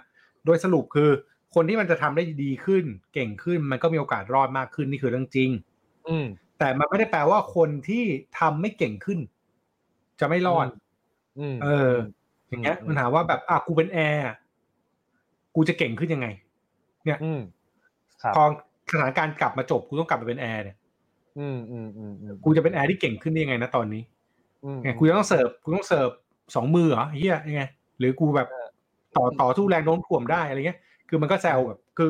[0.45, 1.09] โดยสรุปคือ
[1.55, 5.49] คนที่มันจะทำได้ดีขึ้น เก่งขึ้น มันก็มีโอกาสรอดมากขึ้นนี่คือเรื่องจริง
[6.07, 6.25] อืม
[6.59, 8.03] แต่มันไม่ได้แปลว่าคนที่
[8.39, 9.19] ทำไม่เก่งขึ้น
[10.19, 10.67] จะไม่รอด
[11.39, 11.93] อืมเออ
[12.49, 14.35] อย่างเงี้ยมันถามว่าแบบอะกูเป็นแอร์อะ
[15.55, 16.27] กูจะเก่งขึ้นยังไง
[17.23, 17.41] อืม
[18.23, 18.43] ครับพอ
[18.91, 20.77] สถานการณ์กลับมาจบกูต้องกลับมาเป็นแอร์เนี่ย
[21.39, 24.01] อืมอืมอืมอืมกูจะเป็นแอร์ที่เก่งขึ้นได้ยังไงนะตอนนี้
[24.63, 26.09] อืมไงกูจะต้องเสิร์ฟกูต้องเสิร์ฟ
[26.55, 27.63] สองมือเหรอเฮียยังไง
[27.99, 28.67] หรือกูแบบเออ
[29.15, 32.09] ต่อต่อสู้แรงโน้มถ่วงได้อะไรเงี้ย คือมันก็แซวแบบคือ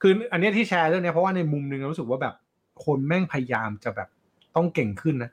[0.00, 2.34] คืออันเนี้ยที่แชร์เรื่องเนี้ยเพราะว่าในมุมหนึ่งเรารู้สึกว่าแบบ
[2.84, 4.08] คนแม่งพยายามจะแบบ
[4.56, 5.30] ต้องเก่งขึ้นนะ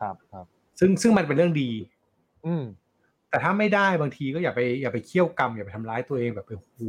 [0.00, 0.46] ครับครับ
[0.80, 1.70] ซึ่งซึ่งมันเป็นเรื่องดี
[2.46, 2.64] อืม
[3.30, 6.82] แต่ถ้าไม่ได้บางทีก็อย่าไปอย่าไปเคี่ยวกรรมอย่าไปทำร้ายตัวเองแบบไปโอ้โห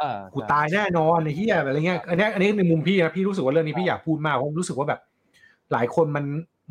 [0.00, 5.00] อ่ากูใช่ตายแน่นอนไอ้เหี้ยอะไรเงี้ยอันเนี้ยอันนี้ในมุมพี่นะพี่รู้สึกว่าเรื่องนี้พี่อยากพูดมากเพราะรู้สึกว่าแบบ
[5.72, 6.24] หลายคนมัน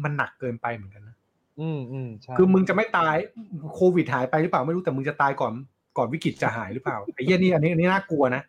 [0.04, 1.16] มันหนักเกินไปเหมือนกันนะ
[1.60, 3.16] อืมอืมใช่คือมึงจะไม่ตาย
[3.76, 5.54] โควิดหายไปหรือเปล่าไม่รู้แต่มึงจะตายก่อน
[5.98, 8.42] ก่อนวิกฤตจะหายหรือเปล่าไอ้เหี้ยนี่อันนี้อันนี้น่ากลัวนะ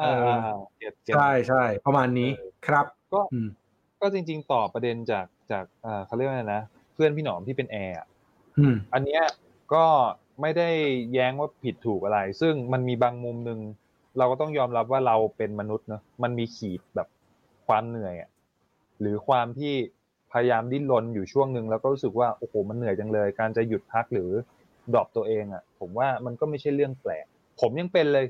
[0.00, 2.30] อ่าเอออ่า get get ใช่ใช่ประมาณนี้
[2.66, 3.48] ครับ ก็อืม
[4.00, 6.62] ก็จริง ๆ ต่อประเด็นจากจากอ่าเขาเรียกว่าไงนะ
[6.94, 8.06] เพื่อนพี่หนอมที่เป็นแอร์อะ
[8.58, 9.22] อืมอันเนี้ย
[9.74, 9.84] ก็
[10.40, 10.68] ไม่ได้
[11.12, 13.60] แย้งว่าผิดถูกอะไร ซึ่งมันมีบางมุมหนึ่ง
[14.18, 17.08] เราก็ต้องยอมรับว่าเราเป็นมนุษย์เนอะมันมีขีดแบบ
[17.66, 18.30] ความเหนื่อยอะ
[19.00, 19.74] หรือความที่
[20.32, 24.30] พยายามดิ้นรนอยู่ช่วงหนึ่งแล้วก็รู้สึกว่าโอ้โหมันเหนื่อยจังเลย การจะหยุดพักหรือ
[24.92, 27.26] ดรอปตัวเองอะผมว่ามันก็ไม่ใช่เรื่องแปลก
[27.60, 28.26] ผมยังเป็นเลย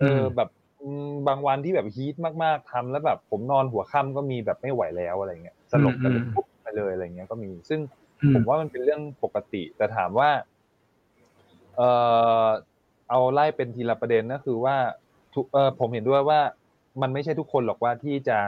[0.00, 0.48] เออมแบบ
[0.80, 8.01] อืมบางวันที่แบบฮีทมากๆทำแล้วแบบผมนอนหัวค่ำก็มีแบบไม่ไหวแล้วอะไรเงี้ยสลบไปเลยปุ๊บไปเลยอะไรเงี้ยก็มีซึ่งอืม
[8.34, 10.30] ผมว่ามันเป็นเรื่องปกติ แต่ถามว่า
[11.76, 11.82] เอ
[12.44, 12.46] อ
[13.10, 14.76] เอาไล่เป็นทีละประเด็นก็คือว่า
[15.34, 16.40] ทุกเออผมเห็นด้วยว่า
[17.02, 18.38] มันไม่ใช่ทุกคนหรอกว่าที่จะ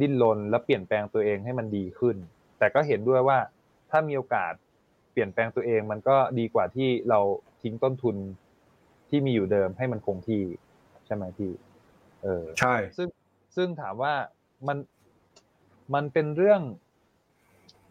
[0.00, 2.16] ดิ้นรนและเปลี่ยนแปลงตัวเองให้มันดีขึ้น
[2.58, 3.38] แต่ก็เห็นด้วยว่า
[3.90, 4.52] ถ้ามีโอกาส
[5.12, 7.20] เปลี่ยนแปลงตัวเองมันก็ดีกว่าที่เรา
[7.62, 8.16] ทิ้งต้นทุน
[9.08, 10.42] ที่มีอยู่เดิมให้มันคงที่
[11.06, 11.52] ใช่ไหมพี่
[12.22, 13.08] เออ ใช่ ซึ่ง
[13.56, 14.14] ซึ่งถามว่า
[14.68, 14.78] มัน
[15.94, 16.60] มันเป็นเรื่อง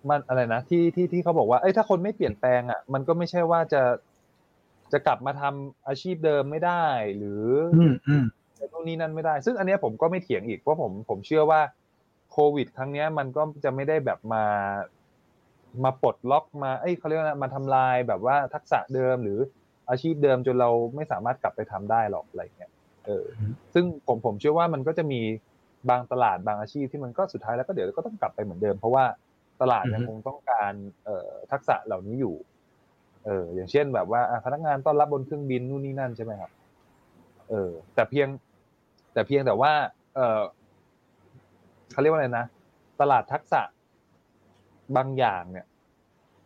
[0.09, 3.81] มันอะไรนะที่ที่ที่เขาบอกว่าเอ้ยถ้าคนไม่เปลี่ยนแปลงอะ มันก็ไม่ใช่ว่าจะ
[4.91, 6.85] จะกลับมาทำอาชีพเดิมไม่ได้
[7.17, 7.43] หรือ
[7.75, 8.25] อืมอืม
[8.71, 11.61] นู่นนี่นั่นไม่ได้ ซึ่งอันเนี้ยผมก็ไม่เถียงอีกเพราะผมผมเชื่อว่า
[12.31, 14.45] โควิด ครั้งเนี้ยมันก็จะไม่ได้แบบมา
[15.83, 19.39] มาปลดล็อกมาเอ้ยเขาเรียกว่าอะไรมาทำลายแบบว่าทักษะเดิมหรือ
[19.89, 22.71] อาชีพเดิมจนเราไม่สามารถกลับไปทำได้หรอกอะไรเงี้ย
[23.05, 25.21] เอออืมซึ่งผมผมเชื่อว่ามันก็จะมี
[25.89, 29.05] บางตลาดบางอาชีพที่มันก็สุดท้ายแล้วก็เดี๋ยวก็ต้องกลับไปเหมือนเดิม เพราะว่า
[29.61, 30.73] ตลาดยังคงต้องการ
[31.05, 32.35] เอ่อทักษะเหล่านี้อยู่
[33.25, 36.51] เออ อย่างเช่นแบบว่าอะพนักงานต้อนรับบนเครื่องบินนู่นนี่นั่นใช่ไหมครับ
[37.49, 38.27] เออ แต่เพียง
[39.13, 39.71] แต่เพียงแต่ว่า
[40.15, 40.41] เออ
[41.91, 42.45] เขาเรียกว่าอะไรนะ
[43.01, 43.61] ตลาดทักษะ
[44.97, 45.65] บางอย่างเนี่ย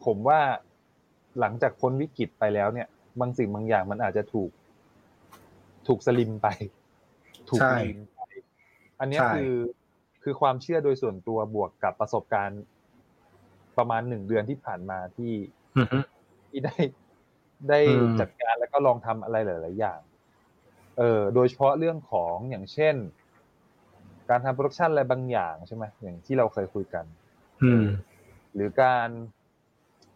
[0.06, 0.39] ผมว่า
[1.39, 2.88] หลังจากพ้นวิกฤตไปแล้วเนี่ย
[3.19, 4.52] บางสิ่งบางอย่างมันอาจจะถูก
[5.88, 6.48] ถูก slim ไป
[7.50, 8.19] ถูกใช่ lean ไป
[9.00, 9.54] อันเนี้ยใช่คือ
[10.24, 12.62] คือความเชื่อโดยส่วนตัวบวกกับประสบการณ์
[13.80, 15.34] ประมาณหนึ่งเดือนที่ผ่านมาที่
[15.78, 16.00] อือฮึ
[16.50, 16.76] ที่ได้
[17.70, 20.00] ได้อืมจัดการแล้วก็ลองทำอะไรหลาย ๆ อย่าง
[20.98, 22.96] เออโดยเฉพาะเรื่องของอย่างเช่น
[24.30, 27.06] การทำ production อะไรบางอย่างใช่ไหมอย่างที่เราเคยคุยกัน
[27.63, 27.86] อืม
[28.54, 29.10] หรือการ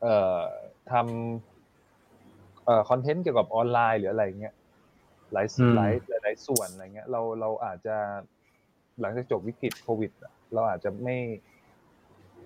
[0.02, 0.42] เอ่อ
[0.92, 4.54] ทำเอ่อคอนเทนต์เกี่ยวกับออนไลน์หรืออะไรเงี้ย
[5.34, 7.96] หลายอืมหลายหลายหลายส่วนอะไรเงี้ย เราเราอาจจะ
[9.02, 11.18] หลังจากจบวิกฤตโควิดอะเราอาจจะไม่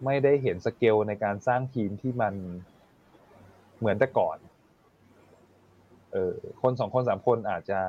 [0.05, 2.33] ไม่ได้เห็นสเกลในการสร้างทีมที่มัน
[3.79, 4.37] เหมือนแต่ก่อน
[6.11, 7.79] เออคนสองคนสามคนอาจจะ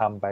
[0.00, 0.26] ทำไป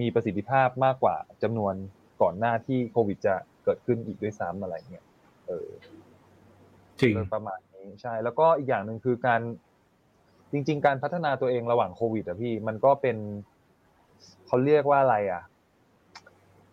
[0.00, 1.74] มีประสิทธิภาพมากกว่าจำนวน
[2.22, 3.34] ก่อนหน้าที่โควิดจะ
[3.64, 5.04] เกิดขึ้นอีกด้วยซ้ำอะไรเงี้ย
[5.46, 5.68] เออ
[7.00, 9.40] จริงโดยประมาณนี้ใช่ แล้วก็อีกอย่างหนึ่งคือการ
[10.52, 13.16] จริง ๆ การพัฒนาตัวเองระหว่างโควิดอะพี่ มันก็เป็น
[14.46, 15.42] เขาเรียกว่าอะไรอะ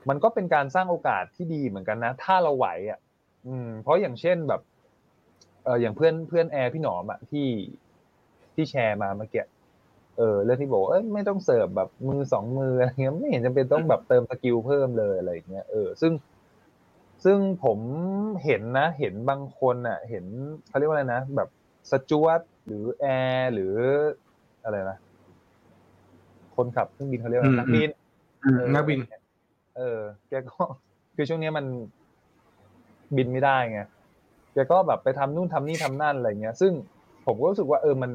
[0.09, 2.99] มันก็เป็นการสร้างโอกาสที่ดีเหมือนกันนะ ถ้าเราไหวอะ
[3.47, 4.61] อืม เพราะอย่างเช่นแบบ
[5.63, 7.47] เอออย่างเพื่อนเพื่อนแอร์พี่หนอมอะที่
[8.55, 9.43] ที่แชร์มาเมื่อกี้
[10.17, 16.13] เออเรื่องที่บอกว่าเอ้ยไม่ต้องเสิร์ฟแบบมือสองมืออะไรเงี้ยไม่เห็นจำเป็นต้องแบบเติม skill เพิ่มเลยอะไรอย่างเงี้ยเออซึ่ง
[17.25, 17.79] ซึ่งผม
[18.43, 20.25] เห็นนะ เห็นบางคนอะ เห็น
[20.67, 21.49] เขาเรียกว่าอะไรนะแบบ
[21.91, 23.05] สจ๊วตหรือแอ
[23.35, 23.75] ร์หรือ
[24.63, 24.97] อะไรนะ
[26.55, 27.89] คนขับเครื่องบินเขาเรียกว่าอืมนักบิน
[28.45, 28.99] อืมเออนักบิน
[29.77, 30.63] เออ แกก็
[31.15, 31.65] คือช่วงนี้มัน
[33.15, 33.81] บินไม่ได้ไง
[34.53, 36.73] แกก็แบบไปทำนู่นทำนี่ทำนั่นอะไรเงี้ย ซึ่ง
[37.25, 38.11] ผมก็รู้สึกว่าเออมัน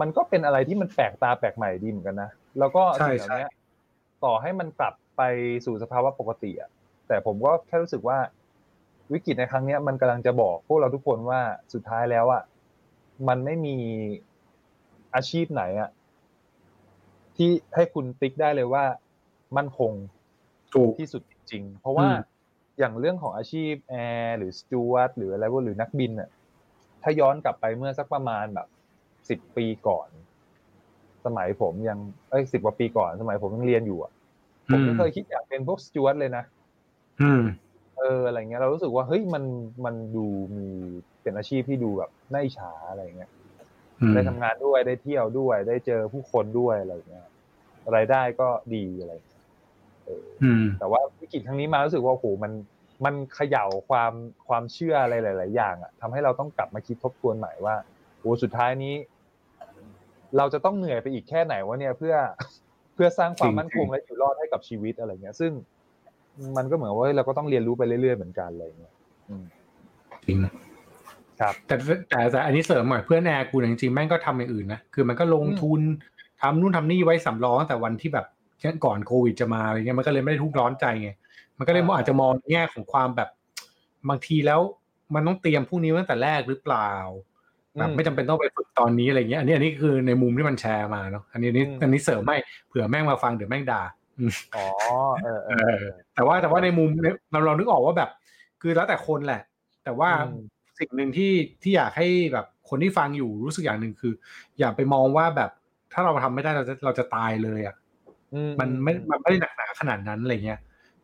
[0.00, 3.46] มันก็เป็นอะไรที่มันแปลกตาแปลกใหม่ดีเหมือนกันนะแล้วก็ใช่สิ่งเหล่านี้
[4.24, 5.22] ต่อให้มันกลับไป
[5.66, 6.70] สู่สภาวะปกติอะ
[7.08, 8.18] แต่ผมก็แค่รู้สึกว่า
[9.12, 11.40] วิกฤตในครั้งเนี้ยมันกำลังจะบอกพวกเราทุกคนว่า
[11.72, 12.42] สุดท้ายแล้วอะ
[13.28, 13.76] มันไม่มี
[15.14, 15.90] อาชีพไหนอะ
[17.36, 18.84] ที่ให้คุณติ๊กได้เลยว่า
[19.56, 19.92] มั่นคง
[20.74, 22.08] ถูกที่สุดจริงๆเพราะว่า
[22.78, 26.28] อืมอย่างเรื่องของอาชีพแอร์หรือสจวตหรืออะไรพวกหรือนักบินน่ะ
[27.02, 28.66] ถ้าย้อนกลับไปเมื่อสักประมาณแบบ
[29.28, 30.08] สิบปีก่อน
[31.26, 31.98] สมัยผมยัง
[32.30, 34.12] เอ้ยสิบกว่าปีก่อน สมัยผมยังเรียนอยู่อะ
[34.70, 36.44] ผมไม่เคยคิดอยากเป็นพวกสจวตเลยนะ
[37.20, 37.42] อืม
[37.98, 39.44] เอออะไรเงี้ย เรารู้สึกว่าเฮ้ยมัน
[39.84, 40.68] มันดูมี
[41.22, 43.30] เป็นอาชีพที่ดูแบบน่าอิจฉาอะไรเงี้ย
[44.00, 47.26] อืมได้ทำงานด้วยได้เที่ยวด้วย ได้เจอผู้คนด้วยอะไรเงี้ย
[47.94, 49.27] รายได้ก็ดีอะไรเงี้ยเอออืม
[50.78, 52.52] แต่ว่าวิกฤตครั้งนี้มารู้สึกว่าโอ้โหมัน
[53.04, 54.12] มันเขย่าความ
[54.48, 57.74] ความเชื่ออะไรหลาย ๆ อย่างอะทำให้เราต้องกลับมาคิดทบทวนใหม่ว่า
[58.20, 58.94] โอ้สุดท้ายนี้
[60.36, 62.14] เราจะต้องเหนื่อยไปอีกแค่ไหนวะเนี่ยเพื่อ
[62.94, 65.52] เพื่อสร้างความจริงมั่นคงและอยู่รอดให้กับชีวิตอะไรเงี้ย ซึ่ง
[66.56, 68.94] มันก็เหมือนว่าเฮ้ยเราก็ต้องเรียนรู้ไปเรื่อย ๆ เหมือนกันอะไรเงี้ย
[69.28, 69.44] อืม
[70.26, 70.38] จริง
[71.40, 71.76] ครับแต่
[72.08, 75.80] แต่แต่อันนี้เสริมหน่อยเพื่อนแอร์กูเนี่ยจริงๆแม่งก็ทำอย่างอื่นนะคือมันก็ลงทุน
[76.42, 78.26] ทำนู่นทำนี่ไว้สำรองตั้งแต่วันที่แบบ
[78.84, 81.10] ก่อนโควิดจะมาอะไรเงี้ยมันก็เลยไม่ได้ทุกข์ร้อนใจไง
[81.58, 83.28] มันก็เลยอาจจะมองในแง่ของความแบบ
[84.08, 84.60] บางทีแล้ว
[85.14, 86.92] มันต้องเตรียมพวกนี้ไว้ตั้งแต่แรกหรือเปล่า
[87.78, 92.36] แบบอืมไม่จำเป็นต้องไปฝึกตอนนี้อะไรเงี้ยอันนี้อันนี้คือในมุมที่มันแชร์มาเนาะอันนี้อันนี้อืมอันนี้เสริมไม่
[92.68, 93.82] เผื่อแม่งมาฟังเดี๋ยวแม่งด่า
[94.56, 94.66] อ๋อ
[95.22, 96.88] เออเอเอออ แต่ว่าแต่ว่าในมุม
[97.30, 98.10] เราเรานึกออกว่าแบบ
[98.60, 99.42] คือแล้วแต่คนแหละ
[99.84, 100.42] แต่ว่าอืม
[100.78, 104.12] สิ่งหนึ่งที่ที่อยากให้แบบคนที่ฟังอยู่รู้สึกอย่างหนึ่งคือ
[104.58, 105.50] อย่าไปมองว่าแบบ
[105.92, 107.87] ถ้าเราทำไม่ได้เราจะเราจะตายเลยอะอื
[108.60, 110.60] มันไม่มันไม่ได้หนักหนาขนาดนั้นอะไรเงี้ย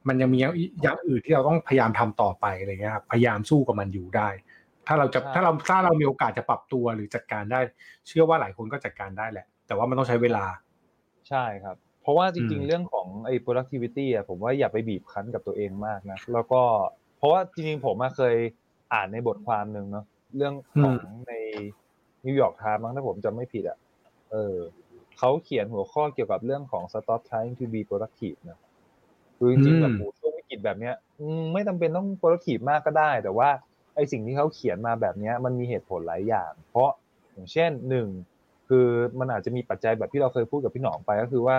[0.09, 0.45] มันยังมีอ
[0.87, 4.29] ย่างอื่นที่เราต้องพยายามทำต่อไปอะไรเงี้ยครับพยายามสู้กับมันอยู่ได้
[4.87, 7.61] ถ้าเราจะถ้าเราถ้าเรามีโอกาสจะปรับตัวหรือจัดการได้
[8.09, 10.45] เชื่อว่าหลายคนก็จัดการได้แหละ แต่ว่ามันต้องใช้เวลา
[11.29, 16.63] ใช่ครับ เพราะว่าจริงอืมๆเรื่องของไอ้ productivity อะผมว่าอย่าไปบีบคั้นกับตัวเองมากนะแล้วก็
[17.17, 18.37] เพราะว่าจริงๆผมอะเคย
[18.93, 20.05] อ่านในบทความหนึ่งเนาะ
[20.37, 21.33] เรื่องของใน
[22.27, 23.79] นิวยอร์กไทม์มั้งถ้าผมจำไม่ผิดอะ
[24.31, 24.57] เออ
[25.19, 28.59] เขาเขียนหัวข้อเกี่ยวกับเรื่องของ stop trying to be productive นะ
[29.39, 33.49] คือจริงๆแบบโหช่วงวิกฤตแบบเนี้ยอืมไม่จำเป็นต้อง productive มากก็ได้ แต่ว่า
[33.95, 36.91] ไอ้สิ่งที่เขาเขียนมาแบบเนี้ยมันมีเหตุผลหลายอย่าง เพราะ
[37.33, 38.09] อย่างเช่นหนึ่ง
[38.69, 38.87] คือ
[39.19, 41.57] มันอาจจะมีปัจจัยแบบที่เราเคยพูดกับพี่หนอมไปก็คือว่า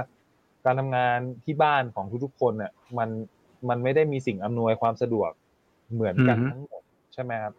[0.66, 3.10] การทำงานที่บ้านของทุกๆคนเนี่ยมัน
[3.70, 5.32] มันไม่ได้มีสิ่งอำนวยความสะดวก
[5.94, 7.54] เหมือนกันอือฮึทั้งหมดใช่ไหมครับ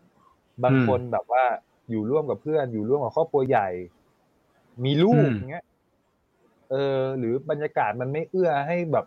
[0.64, 1.44] บางคนแบบว่า
[1.90, 3.68] อยู่ร่วมกับเพื่อนอยู่ร่วมกับครอบครัวใหญ่
[4.84, 5.64] มีลูกอืมอย่างเงี้ย
[6.70, 9.06] เออ หรือบรรยากาศมันไม่เอื้อให้แบบ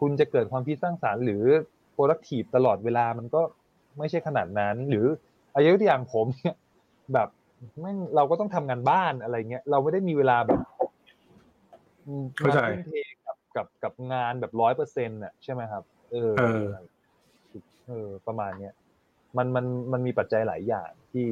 [0.00, 1.44] คุณจะเกิดความคิดสร้างสารรค์หรือ
[1.96, 3.42] productive ตลอดเวลามันก็
[3.98, 5.06] ไม่ใช่ขนาดนั้น หรือ
[5.54, 6.56] อายุตัวอย่างผมเนี่ย
[7.14, 7.28] แบบ
[7.80, 10.60] แม่งเราก็ต้องทำงานบ้านอะไรเงี้ยเราไม่ได้มีเวลาแบบ
[12.36, 12.92] เข้าใจมะทุ่มเท
[13.26, 16.66] กับกับกับงานแบบร้อยเปอร์เซ็นต์อะใช่ไหมครับเออเออ
[17.88, 18.74] เออ ประมาณเนี้ย
[19.36, 21.28] มันมันมันมีปัจจัยหลายอย่างที่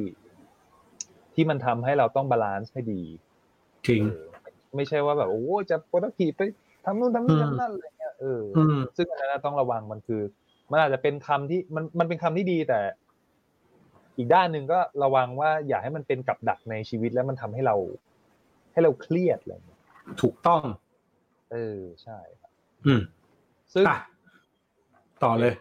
[1.33, 3.01] ที่มันทำให้เราต้อง balance ให้ดี
[3.87, 4.28] จริงเออ
[4.75, 6.41] ไม่ใช่ว่าแบบโอ้โหจะ productive ไป
[6.85, 10.21] ทำนู่นทำนี่อืมทำนั่นอะไรเงี้ยเออออืมซึ่งอันนั้นนะต้องระวังมันคือ
[10.71, 12.79] มันอาจจะเป็นคำที่มันมันเป็นคำที่ดีแต่
[14.17, 17.75] อีกด้านหนึ่งก็ระวังว่าอย่าให้มันเป็นกับดักในชีวิตแล้วมันทำให้เรา
[18.71, 19.81] ให้เราเครียดอะไรเงี้ย
[20.21, 20.61] ถูกต้อง
[21.51, 22.51] เออใช่ครับ
[22.85, 23.01] อืม
[23.73, 23.97] ซึ่งอะ
[25.23, 25.53] ต่อเลย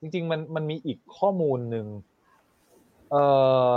[0.00, 1.86] จริง ๆ มันมันมีอีกข้อมูลหนึ่ง
[3.10, 3.22] เอ่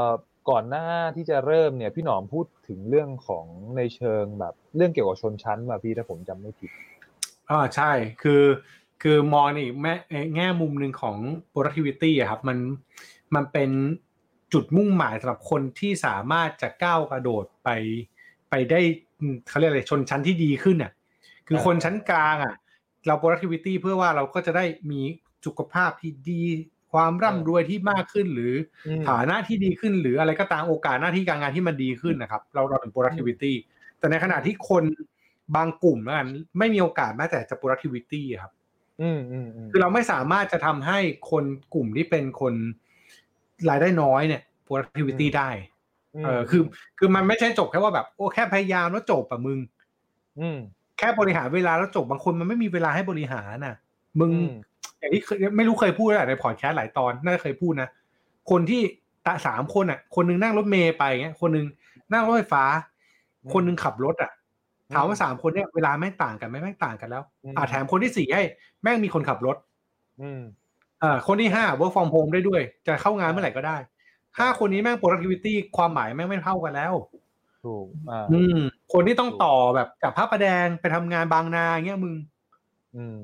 [0.06, 0.08] อ
[0.50, 3.46] ก่อนหน้าที่จะเริ่มเนี่ยพี่หนอมพูดถึงเรื่องของ
[3.78, 6.72] ในเชิงแบบ เรื่องเกี่ยวกับชนชั้นมาพี่ถ้าผมจำไม่ผิด
[7.50, 8.44] อ่าใช่คือ
[9.02, 9.94] คือมองในแม่
[10.36, 11.18] แง่มุมหนึ่งของ
[11.54, 12.58] productivity อะครับมัน
[13.36, 13.72] มันเป็น
[14.54, 17.70] จุดมุ่งหมายสำหรับคนที่สามารถจะก้าวกระโดดไป
[18.50, 18.80] ไปได้
[19.48, 20.92] เขาเรียกอะไรชนชั้นที่ดีขึ้นอะ
[21.48, 22.56] คือคนชั้นกลางอะ
[23.08, 25.02] เรา productivity เพื่อว่าเราก็จะได้มี
[25.46, 26.44] สุขภาพที่ดี
[26.94, 28.54] ความร่ำรวยที่มากขึ้น หรือ
[28.88, 33.54] อมฐานะที่ดีขึ้น หรืออะไรก็ตามโอกาสหน้าที่การงานที่มันดีขึ้นนะครับ เราเราถึง productivity
[34.00, 34.84] แต่ในขณะที่คน
[35.56, 36.28] บางกลุ่มแล้วกัน
[36.58, 38.52] ไม่มีโอกาสแม้แต่จะ productivity อะครับ
[39.02, 41.00] อืมอืมอืมคือเราไม่สามารถจะทำให้
[41.32, 42.54] คนกลุ่มที่เป็นคน
[43.70, 45.50] รายได้น้อยเนี่ย productivity ได้
[46.26, 46.62] เออคือ
[47.00, 49.60] คือมันไม่ใช่จบแค่ว่าแบบโอ้แค่พยายามแล้วจบอะมึง
[50.40, 50.60] อืม
[51.00, 53.76] แค่บริหารเวลาแล้วจบบางคนมันไม่มีเวลาให้บริหารน่ะ
[54.20, 54.32] มึง
[55.04, 57.90] อืมอย่างที่เคยไม่รู้เคยพูดแล้วในพอดแคสต์หลายตอนน่าจะเคยพูดนะ
[58.52, 58.82] คนที่
[59.26, 61.66] ตะสามคนอะ คนหนึงนั่งรถเมย์ไปเงี้ยคนหนึง
[62.14, 62.64] นั่งรถไฟฟ้า
[63.44, 64.32] อืมคนหนึงขับรถอะ
[64.94, 68.44] ถามว่าอืมสามคนเนี่ยเวลาไม่งต่างกันไหมแม่งต่างกันแล้วอืมอ่าแถมคนที่สี่ให้
[68.84, 69.58] แม่งมีคนขับรถ
[70.22, 70.42] อืม
[71.04, 73.78] อ่าคนที่ห้า work from home ได้ด้วย จะเข้างานเมื่อไหร่ก็ได้
[74.40, 76.94] ห้าคนนี้แม่ง productivity ความหมายแม่งไม่เท่ากันแล้ว
[77.66, 78.60] ถูกอ่าอืม
[78.94, 82.16] คนที่ต้องต่อแบบจากพระประแดงไปทำงานบางนาเงี้ยมึง
[82.96, 83.20] อืม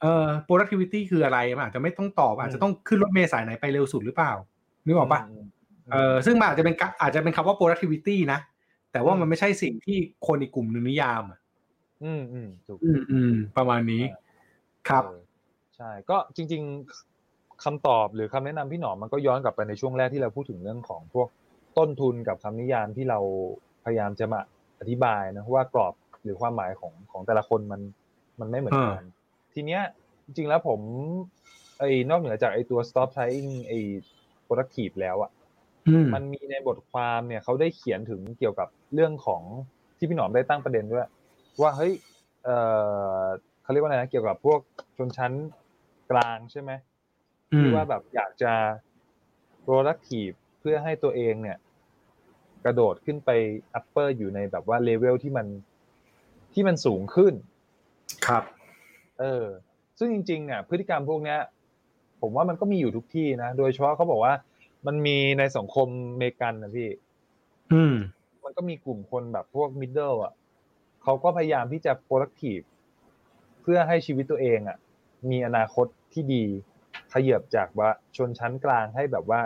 [0.00, 4.32] เอ่อ productivity คืออะไรมันอาจจะไม่ต้องตอบอืมอาจจะต้องขึ้นรถเมล์สายไหนไปเร็วสุดหรือเปล่า
[4.84, 5.46] นึกออกปะม
[5.92, 8.38] เออซึ่งมันอาจจะเป็นกะอาจจะเป็นคำว่า productivity นะ
[8.92, 11.38] แต่ว่าอืมมันไม่ใช่สิ่งที่คนอีกกลุ่มหนึ่งนิยามอะ
[12.04, 14.02] อืมอืมถูกอืมอืมประมาณนี้
[14.88, 15.20] ครับเออ
[15.76, 16.62] ใช่ ก็จริง
[17.12, 21.28] ๆคำตอบหรือคำแนะนำพี่หนอมมันก็ย้อนกลับไปในช่วงแรกที่เราพูดถึงเรื่องของพวก
[21.78, 23.18] ต้นทุนกับคำนิยามที่เรา
[23.84, 24.40] พยายามจะมา
[24.80, 27.80] อธิบายนะว่ากรอบหรือความหมายของของแต่ละคนมัน
[28.40, 29.04] มันไม่เหมือนกัน
[29.58, 29.84] ทีเนี้ย
[30.24, 30.80] จริงๆแล้วผม
[31.78, 33.78] ไอ้นอกเหนือจากไอ้ตัว stop trying ไอ้
[34.46, 35.30] productive แล้วอะ
[35.88, 39.42] อืมมันมีในบทความเนี่ยเขาได้เขียนถึงเกี่ยวกับเรื่องของ
[39.98, 41.06] ที่พี่หนอมได้ตั้งประเด็นด้วย
[41.60, 41.92] ว่าเฮ้ย
[42.44, 42.48] เอ
[43.20, 43.24] อ
[43.62, 44.60] เขาเรียกว่าอะไรนะเกี่ยวกับพวก
[44.96, 45.32] ชนชั้น
[46.10, 46.70] กลางใช่ไหม
[47.52, 48.52] อืมที่ว่าแบบอยากจะ
[49.66, 51.58] productive เพื่อให้ตัวเองเนี่ย
[52.64, 53.30] กระโดดขึ้นไป
[53.78, 55.46] upper อยู่ในแบบว่าเลเวลที่มัน
[56.52, 57.34] ที่มันสูงขึ้น
[58.26, 58.44] ครับ
[59.20, 59.44] เออ
[59.98, 61.38] ซึ่งจริงๆเนี่ยพฤติกรรมพวกเนี้ย
[62.20, 64.34] ผมว่ามันก็มีอยู่ทุกที่นะ โดยเฉพาะเขาบอกว่า
[64.86, 66.90] มันมีในสังคมอเมริกันนะพี่
[67.72, 67.94] อืม
[68.44, 70.32] มันก็มีกลุ่มคนแบบพวก middle อะ
[71.02, 72.64] เขาก็พยายามที่จะ productive
[73.62, 74.78] เพื่อให้ชีวิตตัวเองอะ
[75.30, 76.44] มีอนาคตที่ดี
[77.12, 79.40] ขยับจากว่าชนชั้นกลางให้แบบว่า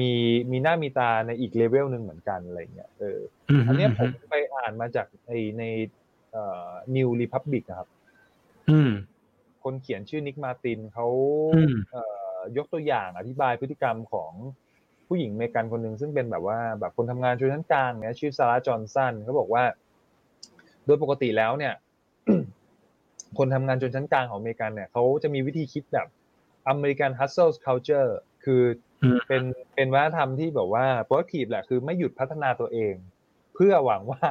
[0.00, 0.12] มี
[0.50, 3.18] มีหน้ามีตาในอีกเลเวลหนึ่งเหมือนกันอะไรเงี้ยเออ
[3.50, 5.64] อืมอันเนี้ยผมไปอ่านมาจากในใน
[6.32, 7.93] เอ่อ New Republic นะครับอืม
[9.64, 11.06] คนเขียนชื่อนิกมาร์ตินเขา
[11.54, 12.02] อืมเอ่
[12.36, 14.32] อยกตัวอย่างอธิบายพฤติกรรมของ
[15.08, 19.64] ผู้หญิงอเมริกันคนหนึ่งซึ่งเป็นแบบว่า แบบคนทำงานชนชั้นกลางเนี่ยชื่อซาร่าจอห์นสันเขาบอกว่า
[20.86, 21.74] โดยปกติแล้วเนี่ย
[23.38, 26.08] คนทำงานชนชั้นกลางของอเมริกันเนี่ยเขาจะมีวิธีคิดแบบ
[26.68, 28.10] อเมริกัน hustle culture
[28.44, 28.62] คือ
[29.02, 29.42] อืมเป็น
[29.74, 32.94] เป็นวัฒนธรรมที่แบบว่า productive แหละคือไม่หยุดพัฒนาตัวเอง
[33.54, 34.22] เพื่อหวังว่า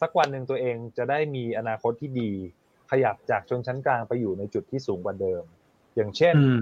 [0.00, 2.32] สักวันหนึ่งตัวเองจะได้มีอนาคตที่ดี
[2.90, 5.42] ขยับจากชนชั้นกลางไปอยู่ในจุดที่สูงกว่าเดิม
[5.96, 6.60] อย่างเช่นอืม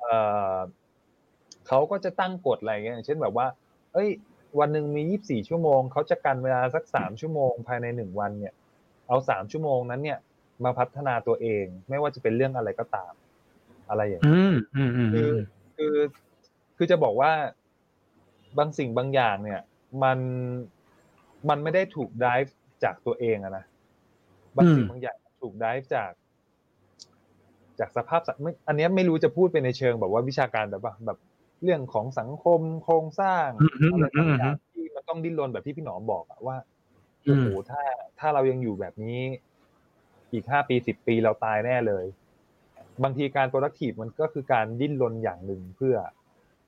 [0.00, 0.16] เอ่
[0.54, 0.56] อ
[1.68, 3.46] เขาก็จะตั้งกฎอะไรเงี้ยอย่างเช่นแบบว่า
[3.94, 4.08] เอ้ย
[4.58, 8.54] วันหนึ่งมียี่บสี่ชั่วโมง เขาจะกันเวลาสักสามชั่วโมงภายในหนึ่งวันเนี่ย
[9.08, 10.18] เอาสามชั่วโมงนั้นเนี่ย
[10.64, 13.12] มาพัฒนาตัวเอง ไม่ว่าจะเป็นเรื่องอะไรก็ตาม
[13.88, 15.30] อะไรอย่างนี้ยอืมอืมอืมคือ
[15.76, 15.96] คือ
[16.76, 17.32] คือจะบอกว่า
[18.58, 19.60] บางสิ่งบางอย่างเนี่ย
[20.02, 20.18] มัน
[21.48, 22.50] มันไม่ได้ถูก drive
[22.84, 23.64] จากตัวเองอะนะ
[24.56, 26.12] บางสิ่งบางอย่าง ถูก drive จาก
[27.78, 31.18] จากสภาพสังไม่อันเนี้ยไม่รู้จะพูดไปในเชิงแบบว่าวิชาการแบบว่าแบบ
[31.62, 36.56] เรื่องของสังคมโครงสร้างอืมอืมอะไรอืต่างมอืมๆที่มันต้องดิ้นรนแบบที่พี่หนอมบอกอะว่า
[37.26, 37.82] อืโอ้มโหถ้า
[38.18, 39.20] ถ้าเรายังอยู่แบบนี้
[40.32, 42.04] อีกห้าปีสิบปีเราตายแน่เลย
[43.02, 45.96] บางทีการ productive มันก็คือการดิ้นรนอย่างหนึ่งเพื่อ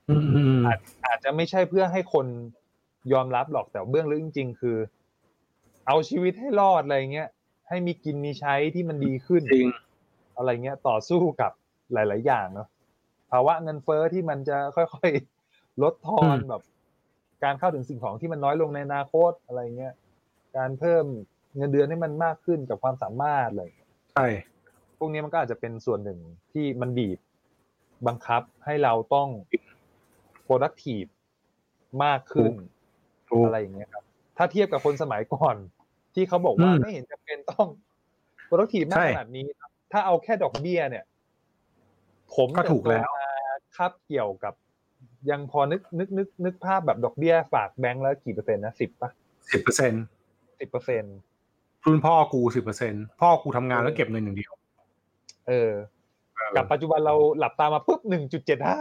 [0.09, 2.25] อืมอืมอืมอาจอาจจะไม่ใช่เพื่อให้คน
[3.13, 4.77] ยอมรับหรอกแต่เบื้องลึกจริง ๆ คือ
[5.87, 7.29] เอาชีวิตให้รอดอะไรเงี้ย
[7.71, 9.69] ให้มีกินมีใช้ที่มันดีขึ้นจริง
[10.37, 11.51] อะไรเงี้ยต่อสู้กับ
[11.93, 12.67] หลาย ๆ อย่างเนาะ
[13.31, 15.09] ภาวะเงินเฟ้อที่มันจะค่อย
[15.45, 16.61] ๆ ลดทอนอืมแบบ
[17.43, 19.93] การเข้าถึงสิ่งของที่มันน้อยลงในอนาคตอะไรเงี้ย
[20.57, 21.05] การเพิ่ม
[21.57, 24.27] เงินเดือนให้มันมากขึ้นกับความสามารถอะไรเงี้ยใช่
[24.97, 26.19] พวกนี้มันก็อาจจะเป็นส่วนหนึ่ง
[26.51, 27.19] ที่มันบีบ
[28.07, 29.29] บังคับให้เราต้อง
[30.47, 31.09] productive
[32.03, 32.53] มากขึ้น
[33.29, 34.03] ถูกอะไรอย่างเงี้ยครับ
[34.37, 35.55] ถ้าเทียบกับคนสมัยก่อน
[36.15, 37.67] ที่เขาบอกว่าอืมไม่เห็นจำเป็นต้อง
[38.49, 39.45] productive มากใช่ขนาดนี้
[39.91, 41.05] ถ้าเอาแค่ดอกเบี้ยเนี่ย
[42.35, 44.53] ผมก็ถูกแล้วเติบโตมาคับเกี่ยวกับ
[45.29, 49.09] ยังพอนึกนึกนึกนึกภาพแบบดอกเบี้ยฝากแบงก์แล้วกี่เปอร์เซ็นต์นะสิบปะ
[49.51, 50.03] สิบเปอร์เซ็นต์
[50.59, 51.15] สิบเปอร์เซ็นต์
[51.85, 54.51] รุ่นพ่อกูสิบเปอร์เซ็นต์พ่อกูทำงานแล้วเก็บเงินอย่างเดียว
[55.47, 55.71] เออ
[56.55, 58.79] กับปัจจุบันเราหลับตามาปุ๊บหนึ่งจุดเจ็ดห้า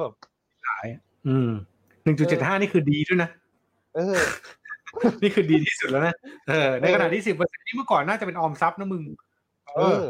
[0.00, 0.12] แบบ
[0.66, 0.86] ขาย
[1.28, 1.50] อืม
[2.04, 3.30] หนึ่งจุดเจ็ดห้านี่คือดีด้วยนะ
[3.94, 4.18] เออ
[5.22, 6.14] นี่คือดีที่สุดแล้วนะ
[6.48, 9.02] เออในขณะที่สิบเปอร์เซ็นต์นี่เมื่อก่อนน่าจะเป็นออมทรัพย์นะมึง
[9.76, 10.04] เออ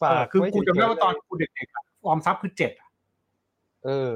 [0.00, 2.88] ฝากเออคือไว้กูจำได้ว่าเฉยๆตอนเลยกูเด็กๆอะออมทรัพย์คือเจ็ดอะ
[3.84, 4.12] เออ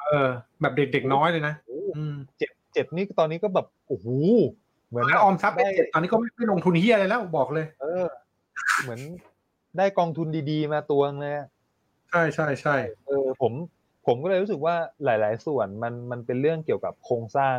[0.00, 0.28] เออ
[0.60, 4.06] แบบเด็กๆน้อยเลยนะโอ้อืมเจ็ดเจ็ดนี่ตอนนี้ก็แบบโอ้โห
[4.88, 8.06] เหมือนแล้วออมทรัพย์ได้เป็นเจ็ดตอนนี้ก็ไม่ไม่ลงทุนเฮียอะไรแล้วบอกเลย เออ
[8.82, 9.00] เหมือน
[9.78, 11.48] ได้กองทุนดีๆมาตัวนึงเลยอะ
[12.10, 12.76] ใช่ใช่ใช่
[13.06, 13.52] เออผม
[14.06, 14.74] ผมก็เลยรู้สึกว่า
[15.04, 17.58] หลาย ๆ ส่วนมันมันเป็นเรื่องเกี่ยวกับโครงสร้าง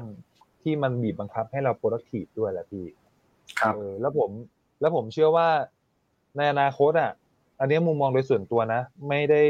[0.63, 2.85] ที่มันบีบบังคับให้เรา productive ด้วยแหละพี่
[3.59, 4.29] ครับเออแล้วผม
[4.81, 5.47] แล้วผมเชื่อว่า
[6.37, 7.11] ในอนาคตอะ
[7.59, 9.43] อันนี้มุมมองโดยส่วนตัวนะ ไม่ได้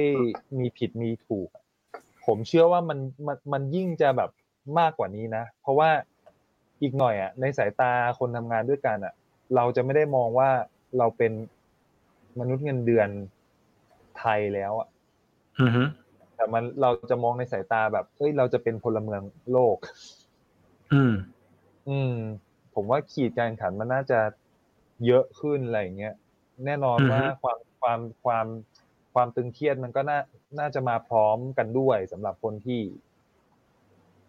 [0.60, 1.49] มีผิดมีถูก
[2.26, 4.30] ผมเชื่อว่ามันมันมันยิ่งจะแบบ
[4.80, 5.89] มากกว่านี้นะ เพราะว่า
[6.82, 9.13] อีกหน่อยอะ ในสายตาคนทำงานด้วยกันอะ
[9.56, 10.49] เราจะไม่ได้มองว่า
[10.97, 11.32] เราเป็น
[12.39, 13.10] มนุษย์เงินเดือน
[14.19, 14.88] ไทยแล้วอะ
[15.62, 15.84] อือฮึ
[16.36, 19.21] แต่มันเราจะมองในสายตาแบบเอ้ยเราจะเป็นพลเมือง
[19.52, 19.78] โลก
[20.93, 21.13] อืม
[21.89, 22.15] อืม
[22.75, 24.19] ผมว่าขีดการแข่งขันมันน่าจะ
[25.06, 26.13] เยอะขึ้นอะไรอย่างเงี้ย
[26.65, 28.45] แน่นอนอือฮึว่าความความความ
[29.13, 30.19] ความตึงเครียดมันก็น่า
[30.60, 32.82] น่าจะมาพร้อมกันด้วยสำหรับคนที่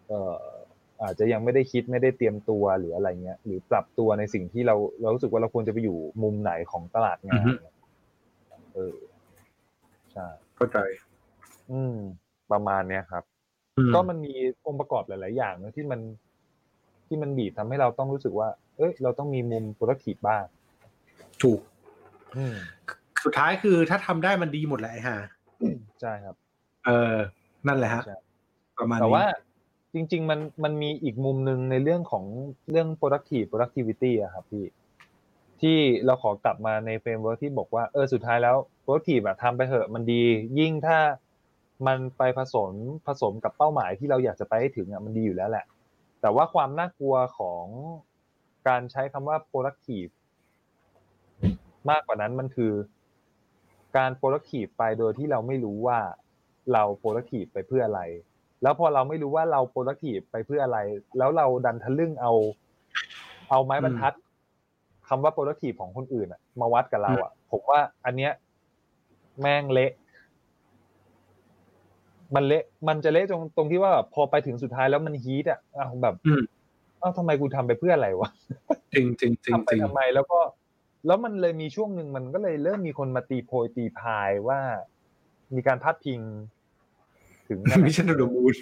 [0.08, 0.42] เอ่อ
[1.02, 7.74] อาจจะยังไม่ได้คิดไม่ได้เตรียมตัวหรืออะไรเงี้ย หรือปรับตัวในสิ่งที่เราเรารู้สึกว่าเราควรจะไปอยู่มุมไหนของตลาดงานเนี่ย
[8.74, 8.96] เออ
[10.12, 10.78] ใช่เข้าใจ
[11.70, 11.96] อืม
[12.52, 13.24] ประมาณเนี้ยครับ
[13.78, 14.34] อืมก็มันมี
[14.66, 16.00] องค์ประกอบหลาย ๆ อย่างนะที่มัน
[17.06, 20.44] ที่มันบีบทำให้เราต้องรู้สึกว่า เอ้ย เราต้องมีมุม productive บ้าง
[21.42, 21.60] ถูก
[22.36, 22.54] อืม
[23.24, 25.16] สุดท้ายคือถ้าทำได้มันดีหมดแหละไอ้ห่า
[26.00, 26.36] ใช่ครับ
[26.86, 27.14] เออ
[27.66, 28.18] นั่นแหละฮะใช่
[28.78, 29.26] ประมาณนี้แต่ว่า
[29.94, 32.24] จริง ๆ มันมันมีอีกมุมหนึ่งในเรื่องของ
[32.70, 34.64] เรื่อง productive productivity อะครับพี่
[35.60, 40.22] ที่เราขอกลับมาใน framework ที่บอกว่าเออสุดท้ายแล้ว productive อะทำไปเถอะมันดี
[40.58, 40.98] ยิ่งถ้า
[41.86, 42.72] มันไปผสม
[43.06, 45.64] ผสานกับเป้าหมายที่เราอยากจะไปให้ถึงอะมันดีอยู่แล้วแหละ
[46.24, 47.64] แต่ว่าความน่ากลัวของ
[48.68, 50.12] การใช้คำว่า productive
[51.90, 52.72] มากกว่านั้นมันคือ
[53.96, 55.98] การ productive ไปโดยที่เราไม่รู้ว่า
[56.72, 58.02] เรา productive ไปเพื่ออะไร
[58.62, 60.78] แล้วพอเราไม่รู้ว่าเรา productive ไปเพื่ออะไร
[61.18, 62.32] แล้วเราดันทะลึ่งเอา
[63.50, 64.12] เอาไม้บรรทัด
[65.08, 68.32] คำว่า productive ของคนอื่นอะมาวัดกับเราอะผมว่าอันเนี้ย
[69.40, 69.92] แม่งเละ
[72.34, 76.42] มันเละมันจะเละตรงตรงที่ว่าแบบพอไปถึงสุดท้ายแล้วมันฮีทอะอ้าวแบบอืม
[77.00, 78.30] เอ้าทำไมกูทำไปเพื่ออะไรวะ
[78.94, 80.38] จริงจริงจริงทำไปจริงทำไมแล้วก็
[81.06, 84.60] แล้วมันเลยมีช่วงหนึ่งมันก็เลยเริ่มมีคนมาตีโพยตีพายว่า
[85.54, 86.20] มีการพาดพิง
[87.48, 88.54] ถึงนั่นมิน่ะชชั่นเดอะมูน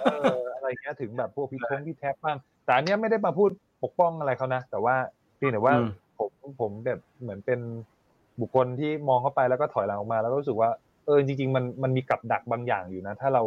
[0.00, 0.04] เอ
[0.36, 3.50] ออะไรเงี้ยถึงแบบพวกพี่ทงพี่แท็บบ้างแต่อันเนี้ยไม่ได้มาพูด
[3.82, 4.96] ปกป้องอะไรเขานะแต่ว่า
[5.36, 7.60] เพียงแต่ว่าอืมผมผมแบบเหมือนเป็น
[8.40, 10.70] บุคคลที่มองเข้าไปแล้วก็ถอยหลังออกมา แล้วก็รู้สึกว่า
[11.06, 13.42] เออจริง ๆ มันมันมีกับดักบางอย่างอยู่นะ ถ้าเรา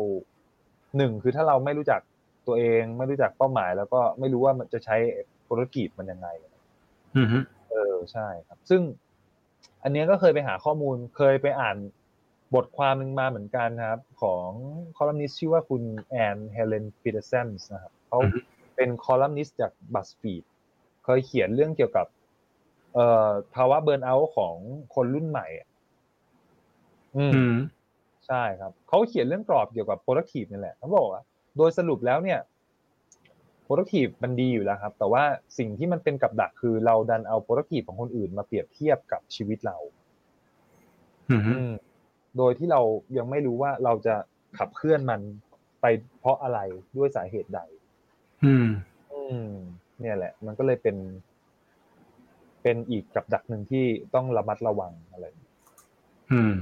[0.97, 2.01] หนึ่งคือถ้าเราไม่รู้จัก
[2.47, 4.95] ตัวเอง ไม่รู้จักเป้าหมาย แล้วก็ไม่รู้ว่ามันจะใช้
[5.47, 6.27] ธุรกิจมันยังไง
[7.17, 7.37] อือฮึ
[7.71, 8.81] เออใช่ครับ ซึ่ง
[9.83, 11.77] อันเนี้ยก็เคยไปหาข้อมูลเคยไปอ่าน
[12.55, 14.49] บทความหนึ่งมาเหมือนกันครับ ของ
[14.97, 18.19] คอลัมนิสต์ชื่อว่าคุณแอนเฮเลนปีเตอร์เซนส์นะครับเขา
[18.75, 20.43] เป็นคอลัมนิสต์จากบัสฟีด
[21.05, 22.07] เคยเขียนเรื่องเกี่ยวกับ
[22.93, 24.55] เอ่อภาวะเบิร์นเอาท์ของ
[24.95, 25.47] คนรุ่นใหม่
[27.17, 27.55] อะอืมอืม
[28.27, 31.23] ใช่ครับเขาเขียนเรื่องกรอบเกี่ยวกับ productive นี่แหละเขาบอกว่า
[31.57, 32.39] โดยสรุปแล้วเนี่ย
[33.67, 35.23] productive มันดีอยู่แล้วครับ แต่ว่า
[35.57, 39.77] สิ่งที่มันเป็นกับดักคือเราดันเอา productive ของคนอื่นมาเปรียบเทียบกับชีวิตเรา
[41.31, 41.73] อือฮึอืม
[42.37, 42.81] โดยที่เรา
[43.17, 44.15] ยังไม่รู้ว่าเราจะ
[44.57, 45.21] ขับเคลื่อนมัน
[45.81, 45.85] ไป
[46.19, 46.59] เพราะอะไร
[46.97, 47.61] ด้วยสาเหตุใด
[48.45, 48.67] อืม
[49.13, 49.51] อืม
[49.99, 50.97] เนี่ยแหละ มันก็เลยเป็น
[52.63, 55.25] เป็นอีกกับดักหนึ่งที่ต้องระมัดระวังอะไร
[56.33, 56.55] อืมอืม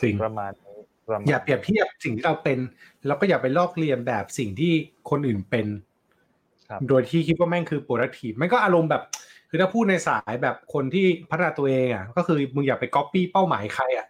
[0.00, 0.76] จริงประมาณนี้
[1.08, 2.58] ประมาณอย่าเปรียบเทียบสิ่งที่เราเป็น
[3.06, 4.72] แล้วก็อย่าไปลอกเลียนแบบสิ่งที่
[5.10, 5.66] คนอื่นเป็น
[6.68, 9.02] ครับโดยที่คิดว่าแม่งคือ productive มันก็อารมณ์แบบ
[9.50, 14.06] คือถ้าพูดในสายแบบคนที่พัฒนาตัวเองอะ ก็คือมึงอย่าไป copy เป้าหมายใครอะ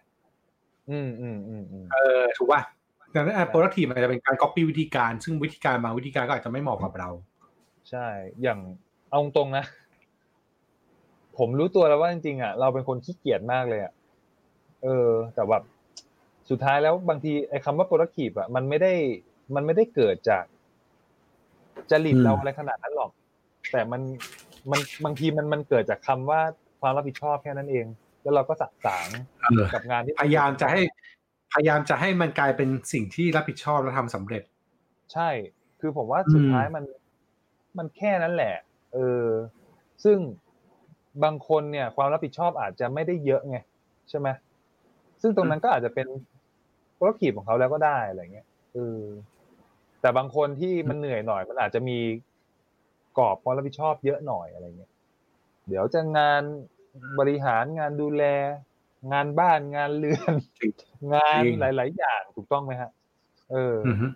[0.89, 2.61] อืมอืมอืมอืมเออถูกป่ะ
[3.13, 7.09] ดังนั้น productive มันจะเป็นการ copy วิธีการ ซึ่งวิธีการบางวิธีการก็อาจจะไม่เหมาะกับเรา
[7.89, 8.07] ใช่
[8.41, 8.59] อย่าง
[9.09, 9.65] เอาตรงๆนะ
[11.37, 13.93] ผมรู้ตัวแล้วว่าจริงๆอะ เราเป็นคนขี้เกียจมากเลยอะ
[14.83, 15.63] เออ แต่แบบ
[16.49, 18.93] สุดท้ายแล้วบางทีไอ้คำว่า productive อะมันไม่ได้
[19.55, 20.43] มันไม่ได้เกิดจาก
[21.91, 23.11] จริตอืมเราอะไรขนาดนั้นหรอก
[23.71, 24.01] แต่มัน
[24.71, 26.41] มันบางทีมันมันเกิดจากคำว่า
[26.81, 27.85] ความรับผิดชอบแค่นั้นเอง
[28.23, 29.07] แล้วเราก็สักสาง
[29.39, 30.81] เออกับงานที่พยายามจะให้
[31.53, 34.43] พยายามจะให้มันกลายเป็นสิ่งที่รับผิดชอบและทำสำเร็จ
[35.13, 35.29] ใช่
[35.79, 36.83] คือผมว่าสุดอืมท้ายมัน
[37.77, 38.55] มันแค่นั้นแหละ
[38.93, 39.27] เออ
[40.03, 40.17] ซึ่ง
[41.23, 43.57] บางคนเนี่ย ความรับผิดชอบอาจจะไม่ได้เยอะไง
[44.09, 44.27] ใช่ไหม
[45.21, 46.07] ซึ่งตรงนั้นก็อาจจะเป็น
[46.97, 49.01] ธุรกิจของเขาแล้วก็ได้อะไรเงี้ยเออ
[50.01, 51.99] แต่บางคนที่มันเหนื่อยหน่อย มันอาจจะมี
[53.17, 54.91] กรอบความรับผิดชอบเยอะหน่อยอะไรเงี้ย
[55.67, 56.41] เดี๋ยวจะงาน
[57.19, 58.23] บริหารงานดูแล
[59.11, 60.71] งานบ้านงานเรือนจริง
[61.13, 62.91] งานจริงหลาย ๆ อย่างถูกต้องไหมฮะ
[63.51, 64.07] เออออือฮึ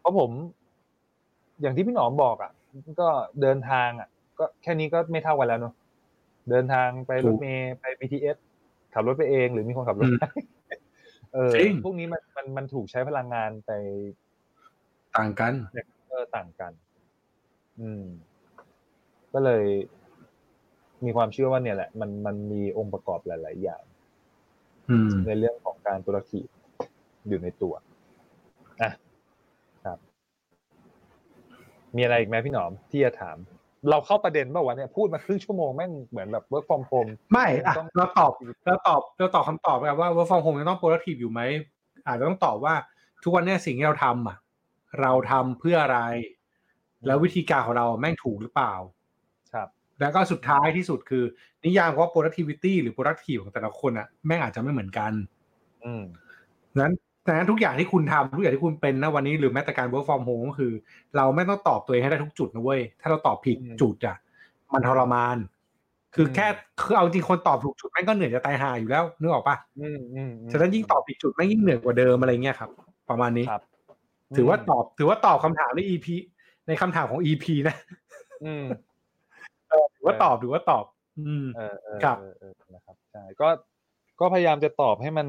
[0.00, 0.30] เพราะผม
[1.60, 2.52] อย่างที่พี่หนอมบอกอะ
[3.00, 3.08] ก็
[3.42, 5.74] เดินทางอะ ก็แค่นี้ก็ไม่เท่ากันแล้วเนอะ
[6.50, 8.36] เดินทางไปรถเมล์ไป BTS
[8.94, 10.30] ขับรถไปเองหรือมีคนขับรถให้
[11.34, 13.70] เออจริงพวกนี้มันมันมันถูกใช้พลังงานไป
[15.16, 15.52] ต่างกัน
[16.10, 16.72] เออต่างกัน
[17.80, 18.04] อืม
[19.32, 19.64] ก็เลย
[21.04, 23.82] มีความเชื่อว่าเนี่ยแหละ มันมันมีองค์ประกอบหลาย ๆ อย่าง
[24.90, 26.40] อืมในเรื่องของการตุรกี
[27.28, 27.74] อยู่ในตัว
[28.82, 28.92] อะ
[29.84, 29.98] ครับ
[31.96, 33.36] มีอะไรอีกไหมพี่หนอมที่จะถาม
[33.90, 38.32] เราเข้าประเด็นเมื่อวันเนี่ยพูดมาครึ่งชั่วโมงแม่งเหมือนแบบ work from home ไม่อะต้องเราตอบ
[38.66, 41.40] เราตอบเราตอบคำตอบแบบว่า work from home ยังต้อง productive อยู่ไหม
[42.06, 42.74] อาจจะต้องตอบว่า
[43.22, 44.36] ทุกวันเนี้ยสิ่งที่เราทำอะ
[45.00, 46.00] เราทำเพื่ออะไร
[47.06, 48.74] แล้ววิธีการของเราแม่งถูกหรือเปล่า
[49.52, 49.68] ครับ
[50.00, 51.24] แล้วก็สุดท้ายที่สุดคือ
[51.64, 55.12] นิยามว่า productivity หรือ productive ของแต่ละคนอะแม่งอาจจะไม่เหมือนกัน
[55.84, 56.02] อืม
[56.80, 56.92] นั้น
[57.26, 60.72] แต่นั้นทุกอย่างที่คุณทำทุกอย่างที่คุณเป็นนะวันนี้หรือแม้แต่การ work from home ก็คือ
[61.16, 64.16] เราไม่ต้องตอบตัวเองให้ได้ทุกจุดนะเว้ย ถ้าเราตอบผิดอืมจุดอะ
[64.72, 65.36] มันทรมาน
[66.14, 66.46] คืออมแค่
[66.82, 72.70] คือเอาจริงคนตอบถูกจุดแม่งก็เหนื่อยจะตายหาอยู่แล้วนึกออกปะอืมอืมอืมฉะนั้นยิ่งตอบผิดจุดแม่งยิ่งเหนื่อยกว่าเดิมอะไรเงี้ยครับ
[73.10, 73.62] ประมาณนี้ครับ
[74.36, 76.06] ถือว่าตอบ ถือว่าตอบคำถามใน EP
[76.66, 77.76] ในคำถามของ EP นะ
[78.44, 78.64] อืม
[79.94, 80.84] ถือว่าตอบถือว่าตอบ
[81.20, 83.48] อืมเออเออครับเออเออนะครับใช่ก็
[84.20, 85.26] ก็พยายามจะตอบให้มัน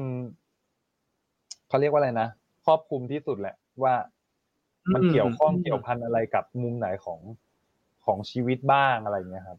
[1.68, 2.28] เขาเรียกว่าอะไรนะ
[2.66, 3.94] ครอบคลุมที่สุดแหละ ว่า
[4.94, 7.20] มันอืมเกี่ยวข้องอืมเกี่ยวพันอะไรกับมุมไหนของ
[8.04, 9.58] ของชีวิตบ้างอะไรเงี้ยครับ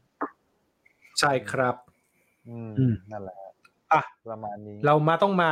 [1.19, 1.75] ใช่ครับ
[2.47, 3.53] อืมอืมนั่นแหละฮะ
[3.93, 5.51] อะประมาณนี้ เรามาต้องมา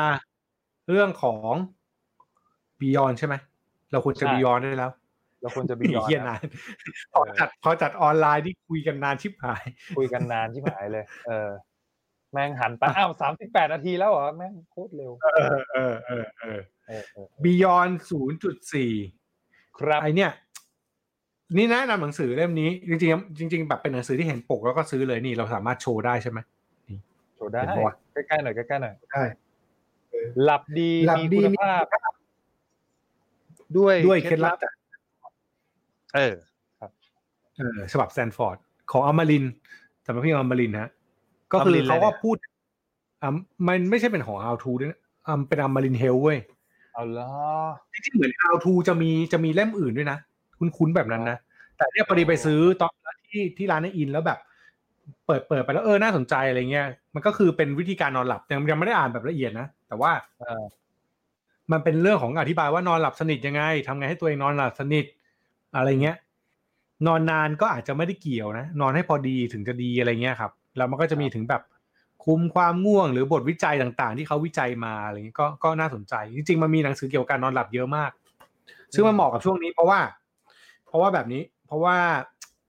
[0.89, 1.53] เรื่องของ
[2.79, 3.35] Beyond ใช่ไหม
[3.91, 4.91] เราควรจะใช่ Beyond ได้แล้ว
[5.41, 6.41] เราควรจะบีปียอนเฮียนาน
[7.13, 9.63] พอจัดพอจัดออนไลน์ที่คุยกันนานชิบหาย
[9.97, 18.91] คุยกันนานที่หายเลย เออแม่งหันไปอ้าวสามสิบแปดนาทีแล้วเหรอ แม่งโคตรเร็ว เออเออเออเออเออเออ Beyond ศูนย์จุดสี่
[19.79, 20.31] ครับไอเนี่ย
[21.57, 26.39] นี่แนะนำหนังสือเล่มนี้ จริงๆจริง ๆ แบบเป็นหนังสือที่เห็นปกแล้วก็ซื้อเลยนี่เราสามารถโชว์ได้ใช่ไหม
[27.35, 29.23] โชว์ได้เห็นปะวะใกล้ๆหน่อยใกล้ๆหน่อยใช่
[30.43, 31.85] หลับดีหลับมีดีคุณมีภาพ
[33.77, 34.73] ด้วยด้วยเคล็ดลับจาก
[36.15, 36.35] เออ
[37.57, 38.57] เออฉบับแซนฟอร์ด
[38.91, 39.53] ของอมรินทร์
[40.05, 40.89] สำนักพิมพ์อมรินทร์ฮะ
[41.53, 42.35] ก็คืออมรินทร์เขาก็อะไรเนี่ยพูด
[43.21, 43.35] อ่า
[43.67, 46.37] มันไม่ใช่เป็นของ How to ด้วยนะอ่าเป็นอมรินเฮลเว้ย
[46.93, 47.31] เอาละ
[47.93, 50.17] จริงๆเหมือน How to จะมีจะมีเล่มอื่นด้วยนะ
[50.59, 51.37] คุ้นๆแบบนั้นนะ
[51.77, 52.93] แต่เนี่ยพอดีไปซื้อตอน
[53.27, 54.39] ที่ที่ร้านในอินแล้วแบบ
[55.25, 60.63] เปิดเปิดไปแล้วเออน่าสนใจอะไรเงี้ยมันก็คือเป็นวิธีการนอนหลับยังยังไม่ได้อ่านแบบละเอียดนะแต่ว่าเออ
[61.71, 65.05] มันเป็นเรื่องของอธิบายว่านอนหลับสนิทยังไงทำไงให้ตัวเองนอนหลับสนิท
[65.75, 66.17] อะไรเงี้ย
[67.07, 71.61] นอนนานก็อาจจะไม่ได้เกี่ยวนะ นอนให้พอดีถึงจะดีอะไรเงี้ยครับ แล้วมันก็จะมีถึงแบบ
[72.25, 78.11] คุมความง่วงหรือบทวิจัยต่างๆ ที่เขาวิจัยมาอะไรเงี้ยก็ก็น่าสนใจ จริงๆมันมีหนังสือเกี่ยวกับการนอนหลับเยอะมาก
[78.93, 79.99] ซึ่งมันเหมาะกับช่วงนี้เพราะว่า
[80.87, 81.97] เพราะว่าแบบนี้ เพราะว่า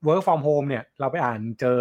[0.06, 1.80] work from home เนี่ย เราไปอ่านเจอ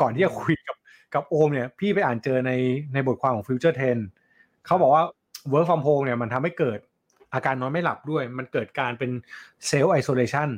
[0.00, 0.76] ก่อนที่จะคุยกับ
[1.14, 2.52] กับโอมเนี่ย พี่ไปอ่านเจอใน
[2.94, 5.04] ในบทความของ Future 10เขาบอกว่า
[5.52, 6.78] work from home เนี่ยมันทำให้เกิด
[7.34, 9.10] อาการนอนไม่หลับด้วย มันเกิดการเป็น
[9.70, 10.48] self isolation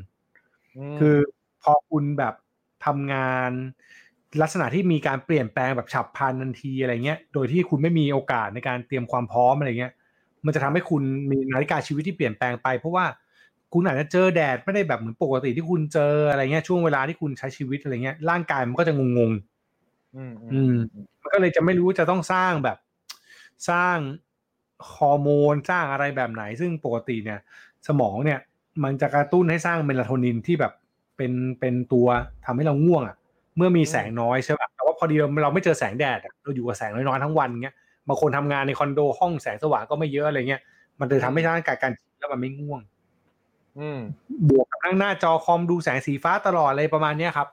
[0.94, 1.16] มคือ
[1.62, 2.34] พอคุณแบบ
[2.84, 3.50] ทำงาน
[4.42, 9.92] ลักษณะที่มีการเปลี่ยนแปลงแบบฉับพลันทันทีอะไรเงี้ย โดยที่คุณไม่มีโอกาสในการเตรียมความพร้อมอะไรเงี้ย
[10.46, 13.04] มันจะทำให้คุณมีนาฬิกาชีวิตที่เปลี่ยนแปลงไป เพราะว่า
[13.72, 20.74] คุณอาจจะเจอแดดไม่ได้แบบเหมือนปกติที่คุณเจออะไรเงี้ยช่วงเวลาที่คุณใช้ชีวิตอะไรเงี้ยร่างกายมันก็จะงงๆอืมอืม
[21.22, 22.78] มันก็เลยจะไม่รู้จะต้องสร้างแบบ
[23.70, 23.96] สร้าง
[24.92, 27.38] ฮอร์โมนสร้างอะไรแบบไหน ซึ่งปกติเนี่ย
[27.86, 28.40] สมองเนี่ย
[28.84, 30.72] มันจะกระตุ้นให้สร้างเมลาโทนินที่แบบ
[31.16, 32.06] เป็นเป็นตัว
[32.44, 33.16] ทำให้เราง่วงอะ
[33.60, 37.74] เมื่อมีแสงน้อยใช่ป่ะแต่ว่าพอดีเราเราไม่เจอแสงแดดอะเราอยู่กับแสงน้อยๆทั้งวันเงี้ย
[38.08, 40.62] บางคนทำงานในคอนโดห้องแสงสว่างก็ไม่เยอะอะไรเงี้ย
[41.00, 42.80] มันเลยทำให้ร่างกายการแล้วมันไม่ง่วง
[43.78, 44.00] อืม
[44.48, 47.48] บวกกับนั่งหน้าจอคอมดูแสงสีฟ้าตลอดอะไรประมาณเนี้ยครับ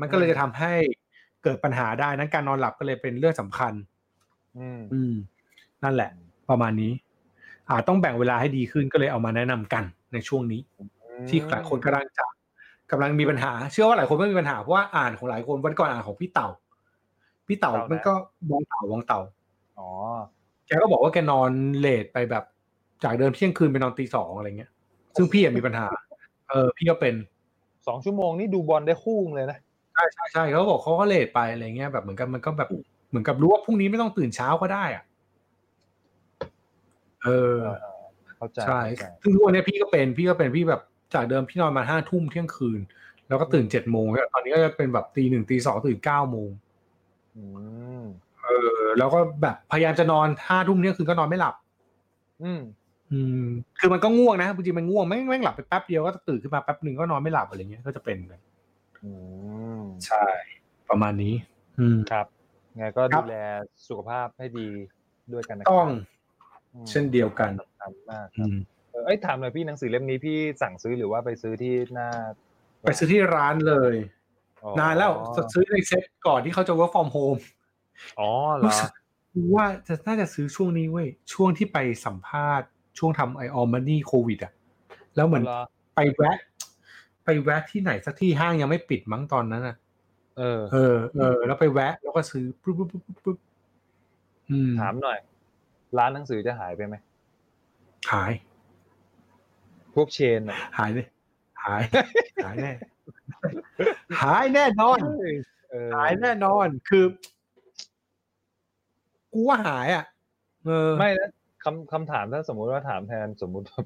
[0.00, 0.72] มันก็เลยจะทำให้
[1.42, 3.72] เกิดปัญหาได้นั้นการนอนหลับก็เลยเป็นเรื่องสำคัญ
[4.58, 5.14] อืมอืม
[5.82, 6.10] นั่นแหละ
[6.50, 6.92] ประมาณนี้
[7.68, 10.60] อ่าต้องแบ่งเวลาให้ดีขึ้นก็เลยเอามาแนะนำกันในช่วงนี้
[11.28, 12.24] ที่หลายคนกำลังจะ
[12.90, 16.48] กำลังมีปัญหา เชื่อว่าหลายคนไม่มีปัญหาเพราะว่าอ่านของหลายคนวันก่อนอ่านของพี่เต่า
[17.48, 18.12] พี่เต่ามันก็
[18.50, 19.20] มองเต่ามองเต่า
[19.78, 19.88] อ๋อ
[20.66, 22.44] แกก็บอกว่าแกนอนเลทไปแบบ
[23.04, 24.70] จากเดิมเที่ยงคืนไปนอนตีสองอะไรเงี้ย
[25.16, 25.86] ซึ่งพี่อะมีปัญหา
[26.50, 27.14] เออ พี่ก็เป็น
[27.86, 29.58] สองชั่วโมงนี่ดูบอลได้คู่เลยนะ
[29.94, 32.68] ใช่ใช่ใช่เขาบอกเขาก็เลทไปอะไรเงี้ยแบบเหมือนกันมันก็แบบ
[33.08, 35.04] เหมือนกับรู้ว่าพรุ่งนี้ไม่ต้องตื่นเช้าก็ได้อะ
[37.24, 37.56] เออ
[38.36, 40.82] เข้าใจใช่เข้าใจซึ่งทุกวันนี้พี่ก็เป็นพี่ก็เป็นพี่แบบ
[41.14, 42.80] จากเดิมพี่นอนมาห้าทุ่มเที่ยงคืน
[43.28, 46.50] แล้วก็ตื่นเจ็ดโมงตอนนี้ก็จะเป็นแบบตีหนึ่งตีสองตื่นเก้าโมง
[47.36, 47.44] อื
[48.00, 48.02] ม
[48.44, 51.54] เออ แล้วก็แบบพยายามจะนอนห้าทุ่มเที่ยงคืนก็นอนไม่หลับ
[52.42, 52.60] อืม
[53.10, 53.46] อืม
[53.80, 58.40] คือมันก็ง่วงนะจริงๆมันง่วงแม่งแม่งหลับไปแป๊บเดียวก็ตื่นขึ้นมาแป๊บหนึ่งก็นอนไม่หลับอะไรเงี้ยก็จะเป็นกัน
[59.02, 59.10] อื
[59.80, 60.24] มใช่
[60.90, 61.34] ประมาณนี้
[61.78, 62.26] อืมครับ
[62.76, 63.36] ไงก็ครัดูบแล
[63.88, 64.66] สุขภาพให้ดี
[65.32, 65.88] ด้วยกันนะต้อง
[66.74, 68.56] อืมเช่นเดียวกันสำคัญมากคอืรับม
[69.00, 72.08] เออเอ้ยถามหน่อยพี่หนังสือเล่มนี้พี่สั่งซื้อหรือว่าไปซื้อที่หน้า
[72.82, 73.94] ไปซื้อที่ร้านเลย
[74.62, 75.12] อ๋อนานแล้ว
[75.52, 77.40] ซื้อในเซ็ตก่อนที่เขาจะ work from home
[78.18, 78.76] อ๋อเหรอ
[79.54, 84.52] ว่าจะน่าจะซื้อช่วงนี้เว้ยช่วงที่ไปสัมภาษณ์ช่วงทำไอออมมันนี่โควิดอะ
[85.16, 85.62] แล้วเหมือนเหรอ
[85.96, 86.38] ไปแวะ
[87.24, 89.76] ไปแวะที่ไหนสักที่ห้างยังไม่ปิดมั้งตอนนั้นอะ
[90.38, 93.38] เออ เออเออแล้วไปแวะ แล้วก็ซื้อปุ๊บปุ๊บปุ๊บปุ๊บปุ๊บ
[94.50, 95.18] อืมถามหน่อย
[95.98, 96.94] ร้านหนังสือจะหายไปไหม
[98.12, 98.32] หาย
[99.94, 101.06] พวกเชนอะหายเลย
[101.64, 101.82] หาย
[102.44, 102.72] หายแน่
[104.22, 104.98] หายแน่นอน
[105.70, 107.04] เออหายแน่นอนคือ
[109.32, 110.04] กูว่าหายอะ
[110.66, 111.30] เออไม่แล้ว
[111.64, 113.80] คำคำถามถ้าสมมุติว่าถามแทนสมมุติว่า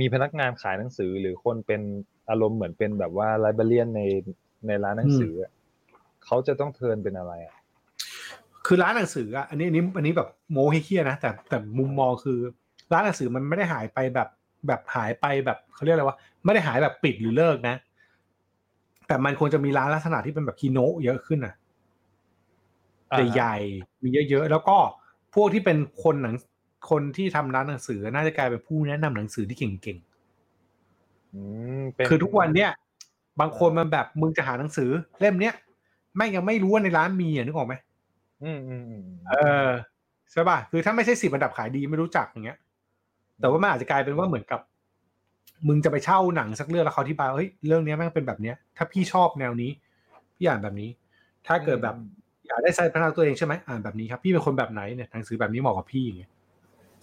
[0.00, 1.82] มีพนักงานขายหนังสือหรือคนเป็น
[2.30, 4.00] อารมณ์เหมือนเป็นแบบว่าไลบรารียนใน
[4.66, 5.52] ในร้านหนังสืออะ
[6.24, 7.56] เขาจะต้องเทิร์นเป็นอะไรอะ
[8.66, 12.38] คือร้านหนังสืออะอันนี้อันนี้อันนี้แบบโมให้เครียดนะแต่แต่มุมมองคือ
[12.92, 14.28] ร้านหนังสือมันไม่ได้หายไปแบบ
[14.66, 17.76] แบบหายไปแบบเขาเรียกอะไรวะไม่ได้หายแบบปิดหรือเลิกนะ
[19.06, 21.54] แต่มันควรจะมีร้านลักษณะที่เป็นแบบคีโนะเยอะขึ้นอะ
[23.12, 24.76] อ่าฮะใหญ่ๆมีเยอะๆแล้วก็
[25.34, 26.36] พวกที่เป็นคนหนัง
[26.90, 29.98] คนที่ทำร้านหนังสือน่าจะกลายเป็นผู้แนะนำหนังสือที่เก่ง
[31.34, 31.42] อื
[31.80, 32.70] มเป็นๆคือทุกวันเนี้ย
[33.40, 34.90] บางคนมันแบบมึงจะหาหนังสือ
[35.20, 35.54] เล่มเนี้ย
[36.16, 37.74] แม่งยังไม่รู้ว่าในร้านมีอะนึกออกไหม
[38.42, 39.34] อืมอืมอืมเอ
[39.66, 39.68] อ
[40.32, 42.58] ใช่ป่ะคือถ้าไม่ใช่สิบอันดับขายดีไม่รู้จักอย่างเงี้ย
[43.42, 44.60] แต่ว่ามันอาจจะกลายเป็นว่าเหมือนกับ
[45.68, 49.70] มึงจะไปเช่าหนังสักเรื่องแล้วเขาที่บายว่าเฮ้ยเรื่องเนี้ยแม่งเป็นแบบเนี้ย ถ้าพี่ชอบแนวนี้
[50.36, 50.90] พี่อ่านแบบนี้
[51.46, 51.94] ถ้าเกิดแบบ
[52.46, 56.30] อยากได้ใส่พัฒนาตัวเองใช่ไหมอ่านแบบนี้ครับพี่เป็นคนแบบไหนเนี่ยหนังสือแบบนี้เหมาะกับพี่อย่างเงี้ย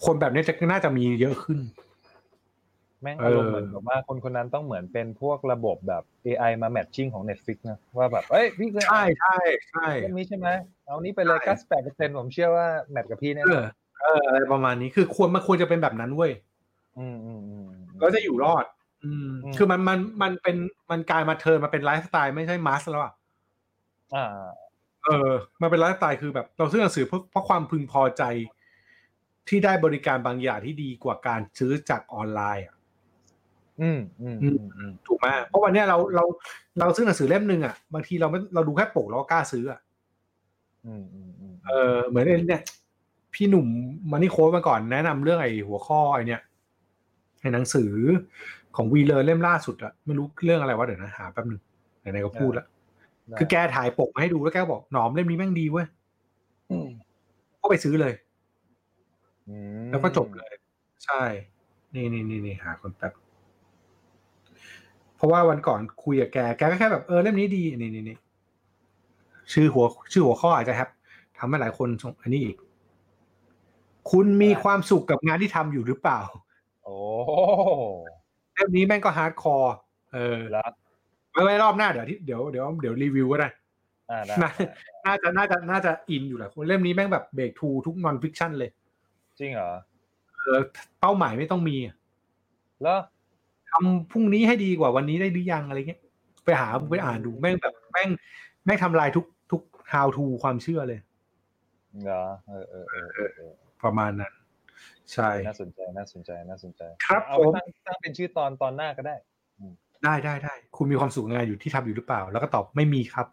[0.04, 1.58] คนแบบเนี้ยจะน่าจะมีเยอะขึ้น
[3.02, 9.38] แม่งเอออารมณ์เหมือนแบบว่าคนคนนั้นต้องเหมือนเป็นพวกระบบแบบ AI มา matching ของ Netflix นะว่าแบบเอ้ยพี่เคยใช่ใช่
[9.70, 10.48] ใช่เรื่องนี้ใช่ไหม
[10.84, 13.66] เอานี้ไปเลยใช่98เปอร์เซ็นต์ผมเชื่อว่า match กับพี่แน่นอน
[14.02, 16.32] เอออะไรประมาณนี้คือควรมันควรจะเป็นแบบนั้นเว้ย
[16.98, 17.66] อืมอืมอืม
[18.02, 18.64] ก็จะอยู่รอด
[19.04, 20.56] อืมอืมคือมันมันมันเป็น
[20.90, 23.12] มันกลายมา turn มาเป็นไลฟ์สไตล์ไม่ใช่ mass แล้วอะ
[24.14, 24.26] อ่า
[25.04, 25.30] เออ
[25.60, 28.22] มันเป็นไลฟ์สไตล์คือแบบ เราซื้อหนังสือเพราะเพราะความพึงพอใจ
[29.48, 32.76] ที่ได้บริการบางอย่างที่ดีกว่าการซื้อจากออนไลน์อะ
[33.80, 36.24] อืมอืมอืมอืมถูกไหมเพราะวันเนี้ยเราเรา
[36.80, 39.80] เราซื้อหนังสือเล่มหนึ่งอะบางทีเราไม่เราดูแค่ปกเราก็กล้าซื้ออะ
[40.86, 42.62] อืมอืมอืมเออเหมือนไอ้เนี่ย
[43.34, 43.66] พี่หนุ่ม
[44.10, 46.40] มันนี่โค้ดมาก่อนแนะนำเรื่องไอ้หัวข้อไอ้เนี่ย
[47.40, 47.92] ไอ้หนังสือ
[48.76, 51.60] ของวีเลอร์เล่มล่าสุดอะไม่รู้เรื่องอะไรวะเดี๋ยวนะหาแป๊บนึง
[52.00, 52.66] ไหนๆก็พูดแล้ว
[53.28, 55.86] ได้คือแกถ่ายปกมาให้ดูแล้วแกก็บอกหนอมเล่มนี้แม่งดีเว้ย
[56.70, 56.88] อืม
[57.62, 58.14] ก็ไปซื้อเลย
[59.48, 60.52] อืมแล้วก็จบเลย
[61.04, 61.22] ใช่
[61.94, 63.12] นี่นี่นี่นี่หาคนแป๊บ
[65.16, 68.16] เพราะว่าวันก่อนคุยกับแกแกก็แค่แบบเออเล่มนี้ดีนี่นี่นี่
[69.52, 70.88] ชื่อหัว ชื่อหัวข้ออาจจะแฮป
[71.38, 72.56] ทำให้หลายคนส่งอันนี้อีก
[74.10, 76.20] คุณมีความสุขกับงานที่ทำอยู่หรือเปล่า
[76.84, 76.96] โอ้
[78.54, 79.74] เล่มนี้แม่งก็ hardcore
[80.14, 80.68] เออแล้ว
[81.32, 83.48] ไว้ไว้รอบหน้าเดี๋ยวที่เดี๋ยวเดี๋ยวเดี๋ยวรีวิวก็ได้
[84.10, 84.50] อ่าได้น่า
[85.06, 88.70] น่าจะน่าจะน่าจะอินอยู่แหละคนเล่มนี้แม่งแบบเบรกทูทุกทุก non-fiction เลย
[89.38, 89.72] จริงเหรอ
[90.36, 90.60] เออ
[91.00, 91.96] เป้าหมายไม่ต้องมีอะ
[92.82, 92.98] แล้ว
[93.70, 96.00] ทำพรุ่งนี้ให้ดีกว่าวันนี้ได้หรือยังอะไรเงี้ย
[96.44, 98.08] ไปหาไปอ่านดูแม่งแบบแม่ง
[98.64, 101.00] แม่งทำลายทุกทุก how to ความเชื่อเลย
[102.04, 103.52] เหรอเออเออเออเออเออ
[103.84, 104.32] ประมาณนั้น
[105.12, 109.16] ใช่น่าสนใจน่าสนใจน่าสนใจ ครับเอาผไปมตั้งตั้งเป็นชื่อตอนตอนหน้าก็ได้
[110.04, 113.26] ได้ได้ได้คุณมีความสุขงานอยู่ที่ทำอยู่หรือเปล่า แล้วก็ตอบไม่มีครับ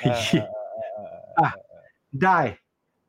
[0.00, 1.48] เออเออเออเออเอออะ
[2.24, 2.38] ได้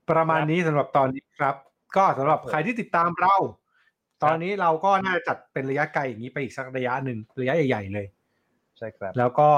[0.10, 1.56] ประมาณนี้สำหรับตอนนี้ครับ
[1.97, 3.36] ก็สำหรับใครที่ติดตามเรา
[4.24, 8.08] ตอนนี้เราก็น่าจะจัดเป็นระยะไกลอย่างนี้ไปอีกสักระยะหนึ่งระยะใหญ่ ๆ เลย
[8.78, 9.49] ใช่ครับ แล้วก็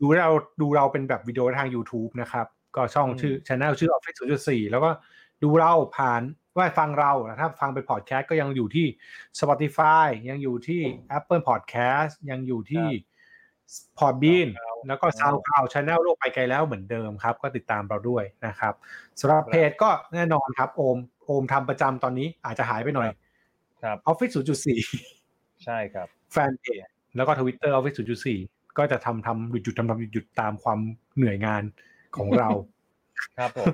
[0.00, 0.30] ดูเรา
[0.60, 2.46] ดูเราเป็นแบบวิดีโอทาง YouTube นะครับ
[2.76, 4.18] ก็ช่องอืมชื่อช anel ชื่อ Office
[4.48, 4.90] 0.4 แล้วก็
[5.42, 6.22] ดูเราผ่าน
[6.56, 8.86] ว่าฟังเราถ้าฟังเป็นพอดแคสต์ก็ยังอยู่ที่
[9.40, 10.82] Spotify ยังอยู่ที่
[11.18, 12.86] Apple Podcast ยังอยู่ที่
[13.98, 14.48] Podbean
[14.88, 18.74] แล้วก็ SoundCloud Channel โลกไปไกลแล้วเหมือนเดิมครับ ก็ติดตามเราด้วยนะครับ
[19.20, 23.08] สำหรับเพจก็แน่นอนครับ โอมโอมทำประจำตอนนี้อาจจะหายไปหน่อย
[23.82, 24.32] ครับ Office
[24.96, 27.96] 0.4 ใช่ครับ แฟนเพจแล้วก็ทวิตเตอร์ Office
[28.36, 30.78] 0.4 ก็จะทำทำหยุดหยุดทำทำหยุดหยุดตามความ
[31.16, 31.62] เหนื่อยงาน
[32.18, 32.48] ของเรา
[33.38, 33.66] ครับผม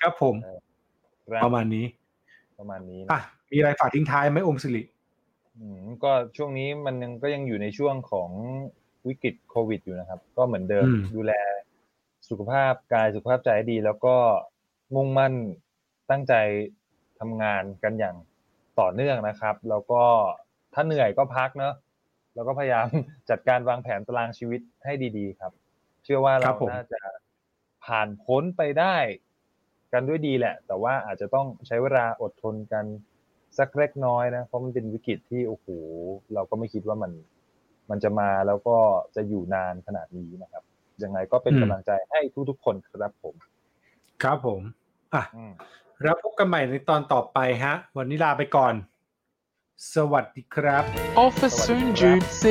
[0.00, 0.34] ครับผม
[1.30, 1.84] ครับประมาณนี้
[2.58, 4.82] ประมาณนี้นะอะมีอะไรฝากทิ้งท้ายไหมอมสิริ
[5.58, 8.30] อืมก็ช่วงนี้มันยังก็ยังอยู่ในช่วงของ
[9.08, 10.86] วิกฤตโควิด อยู่นะครับ ก็เหมือนเดิม
[11.16, 11.32] ดูแล
[12.28, 14.16] สุขภาพกายสุขภาพใจให้ดี แล้วก็
[14.94, 15.34] มุ่งมั่น
[16.10, 16.34] ตั้งใจ
[17.20, 18.16] ทำงานกันอย่าง
[18.80, 20.02] ต่อเนื่องนะครับ แล้วก็
[20.74, 21.74] ถ้าเหนื่อยก็พักเนอะ
[22.34, 22.86] แล้วก็พยายาม
[23.30, 25.52] จัดการวางแผนตารางชีวิตให้ดี ๆ ครับ
[26.04, 27.00] เชื่อว่าเราน่าจะ
[27.86, 28.96] ผ่านพ้นไปได้
[29.92, 32.84] กันด้วยดีแหละ แต่ว่าอาจจะต้องใช้เวลาอดทนกัน
[33.58, 35.66] สักเล็กน้อยนะ เพราะมันเป็นวิกฤตที่โอ้โห
[36.34, 37.12] เราก็ไม่คิดว่ามัน
[37.90, 38.76] มันจะมาแล้วก็
[39.16, 40.62] จะอยู่นานขนาดนี้นะครับ
[41.02, 43.34] ยังไงก็เป็นกำลังใจให้ทุกๆคนครับผม
[44.22, 44.60] ครับผม
[45.14, 45.52] อะอืม
[46.02, 48.74] แล้วพบกันใหม่ในตอนต่อไปฮะ วันนี้ลาไปก่อน
[49.94, 50.84] สวัสดีครับ
[51.26, 52.44] Office Soon Jude C.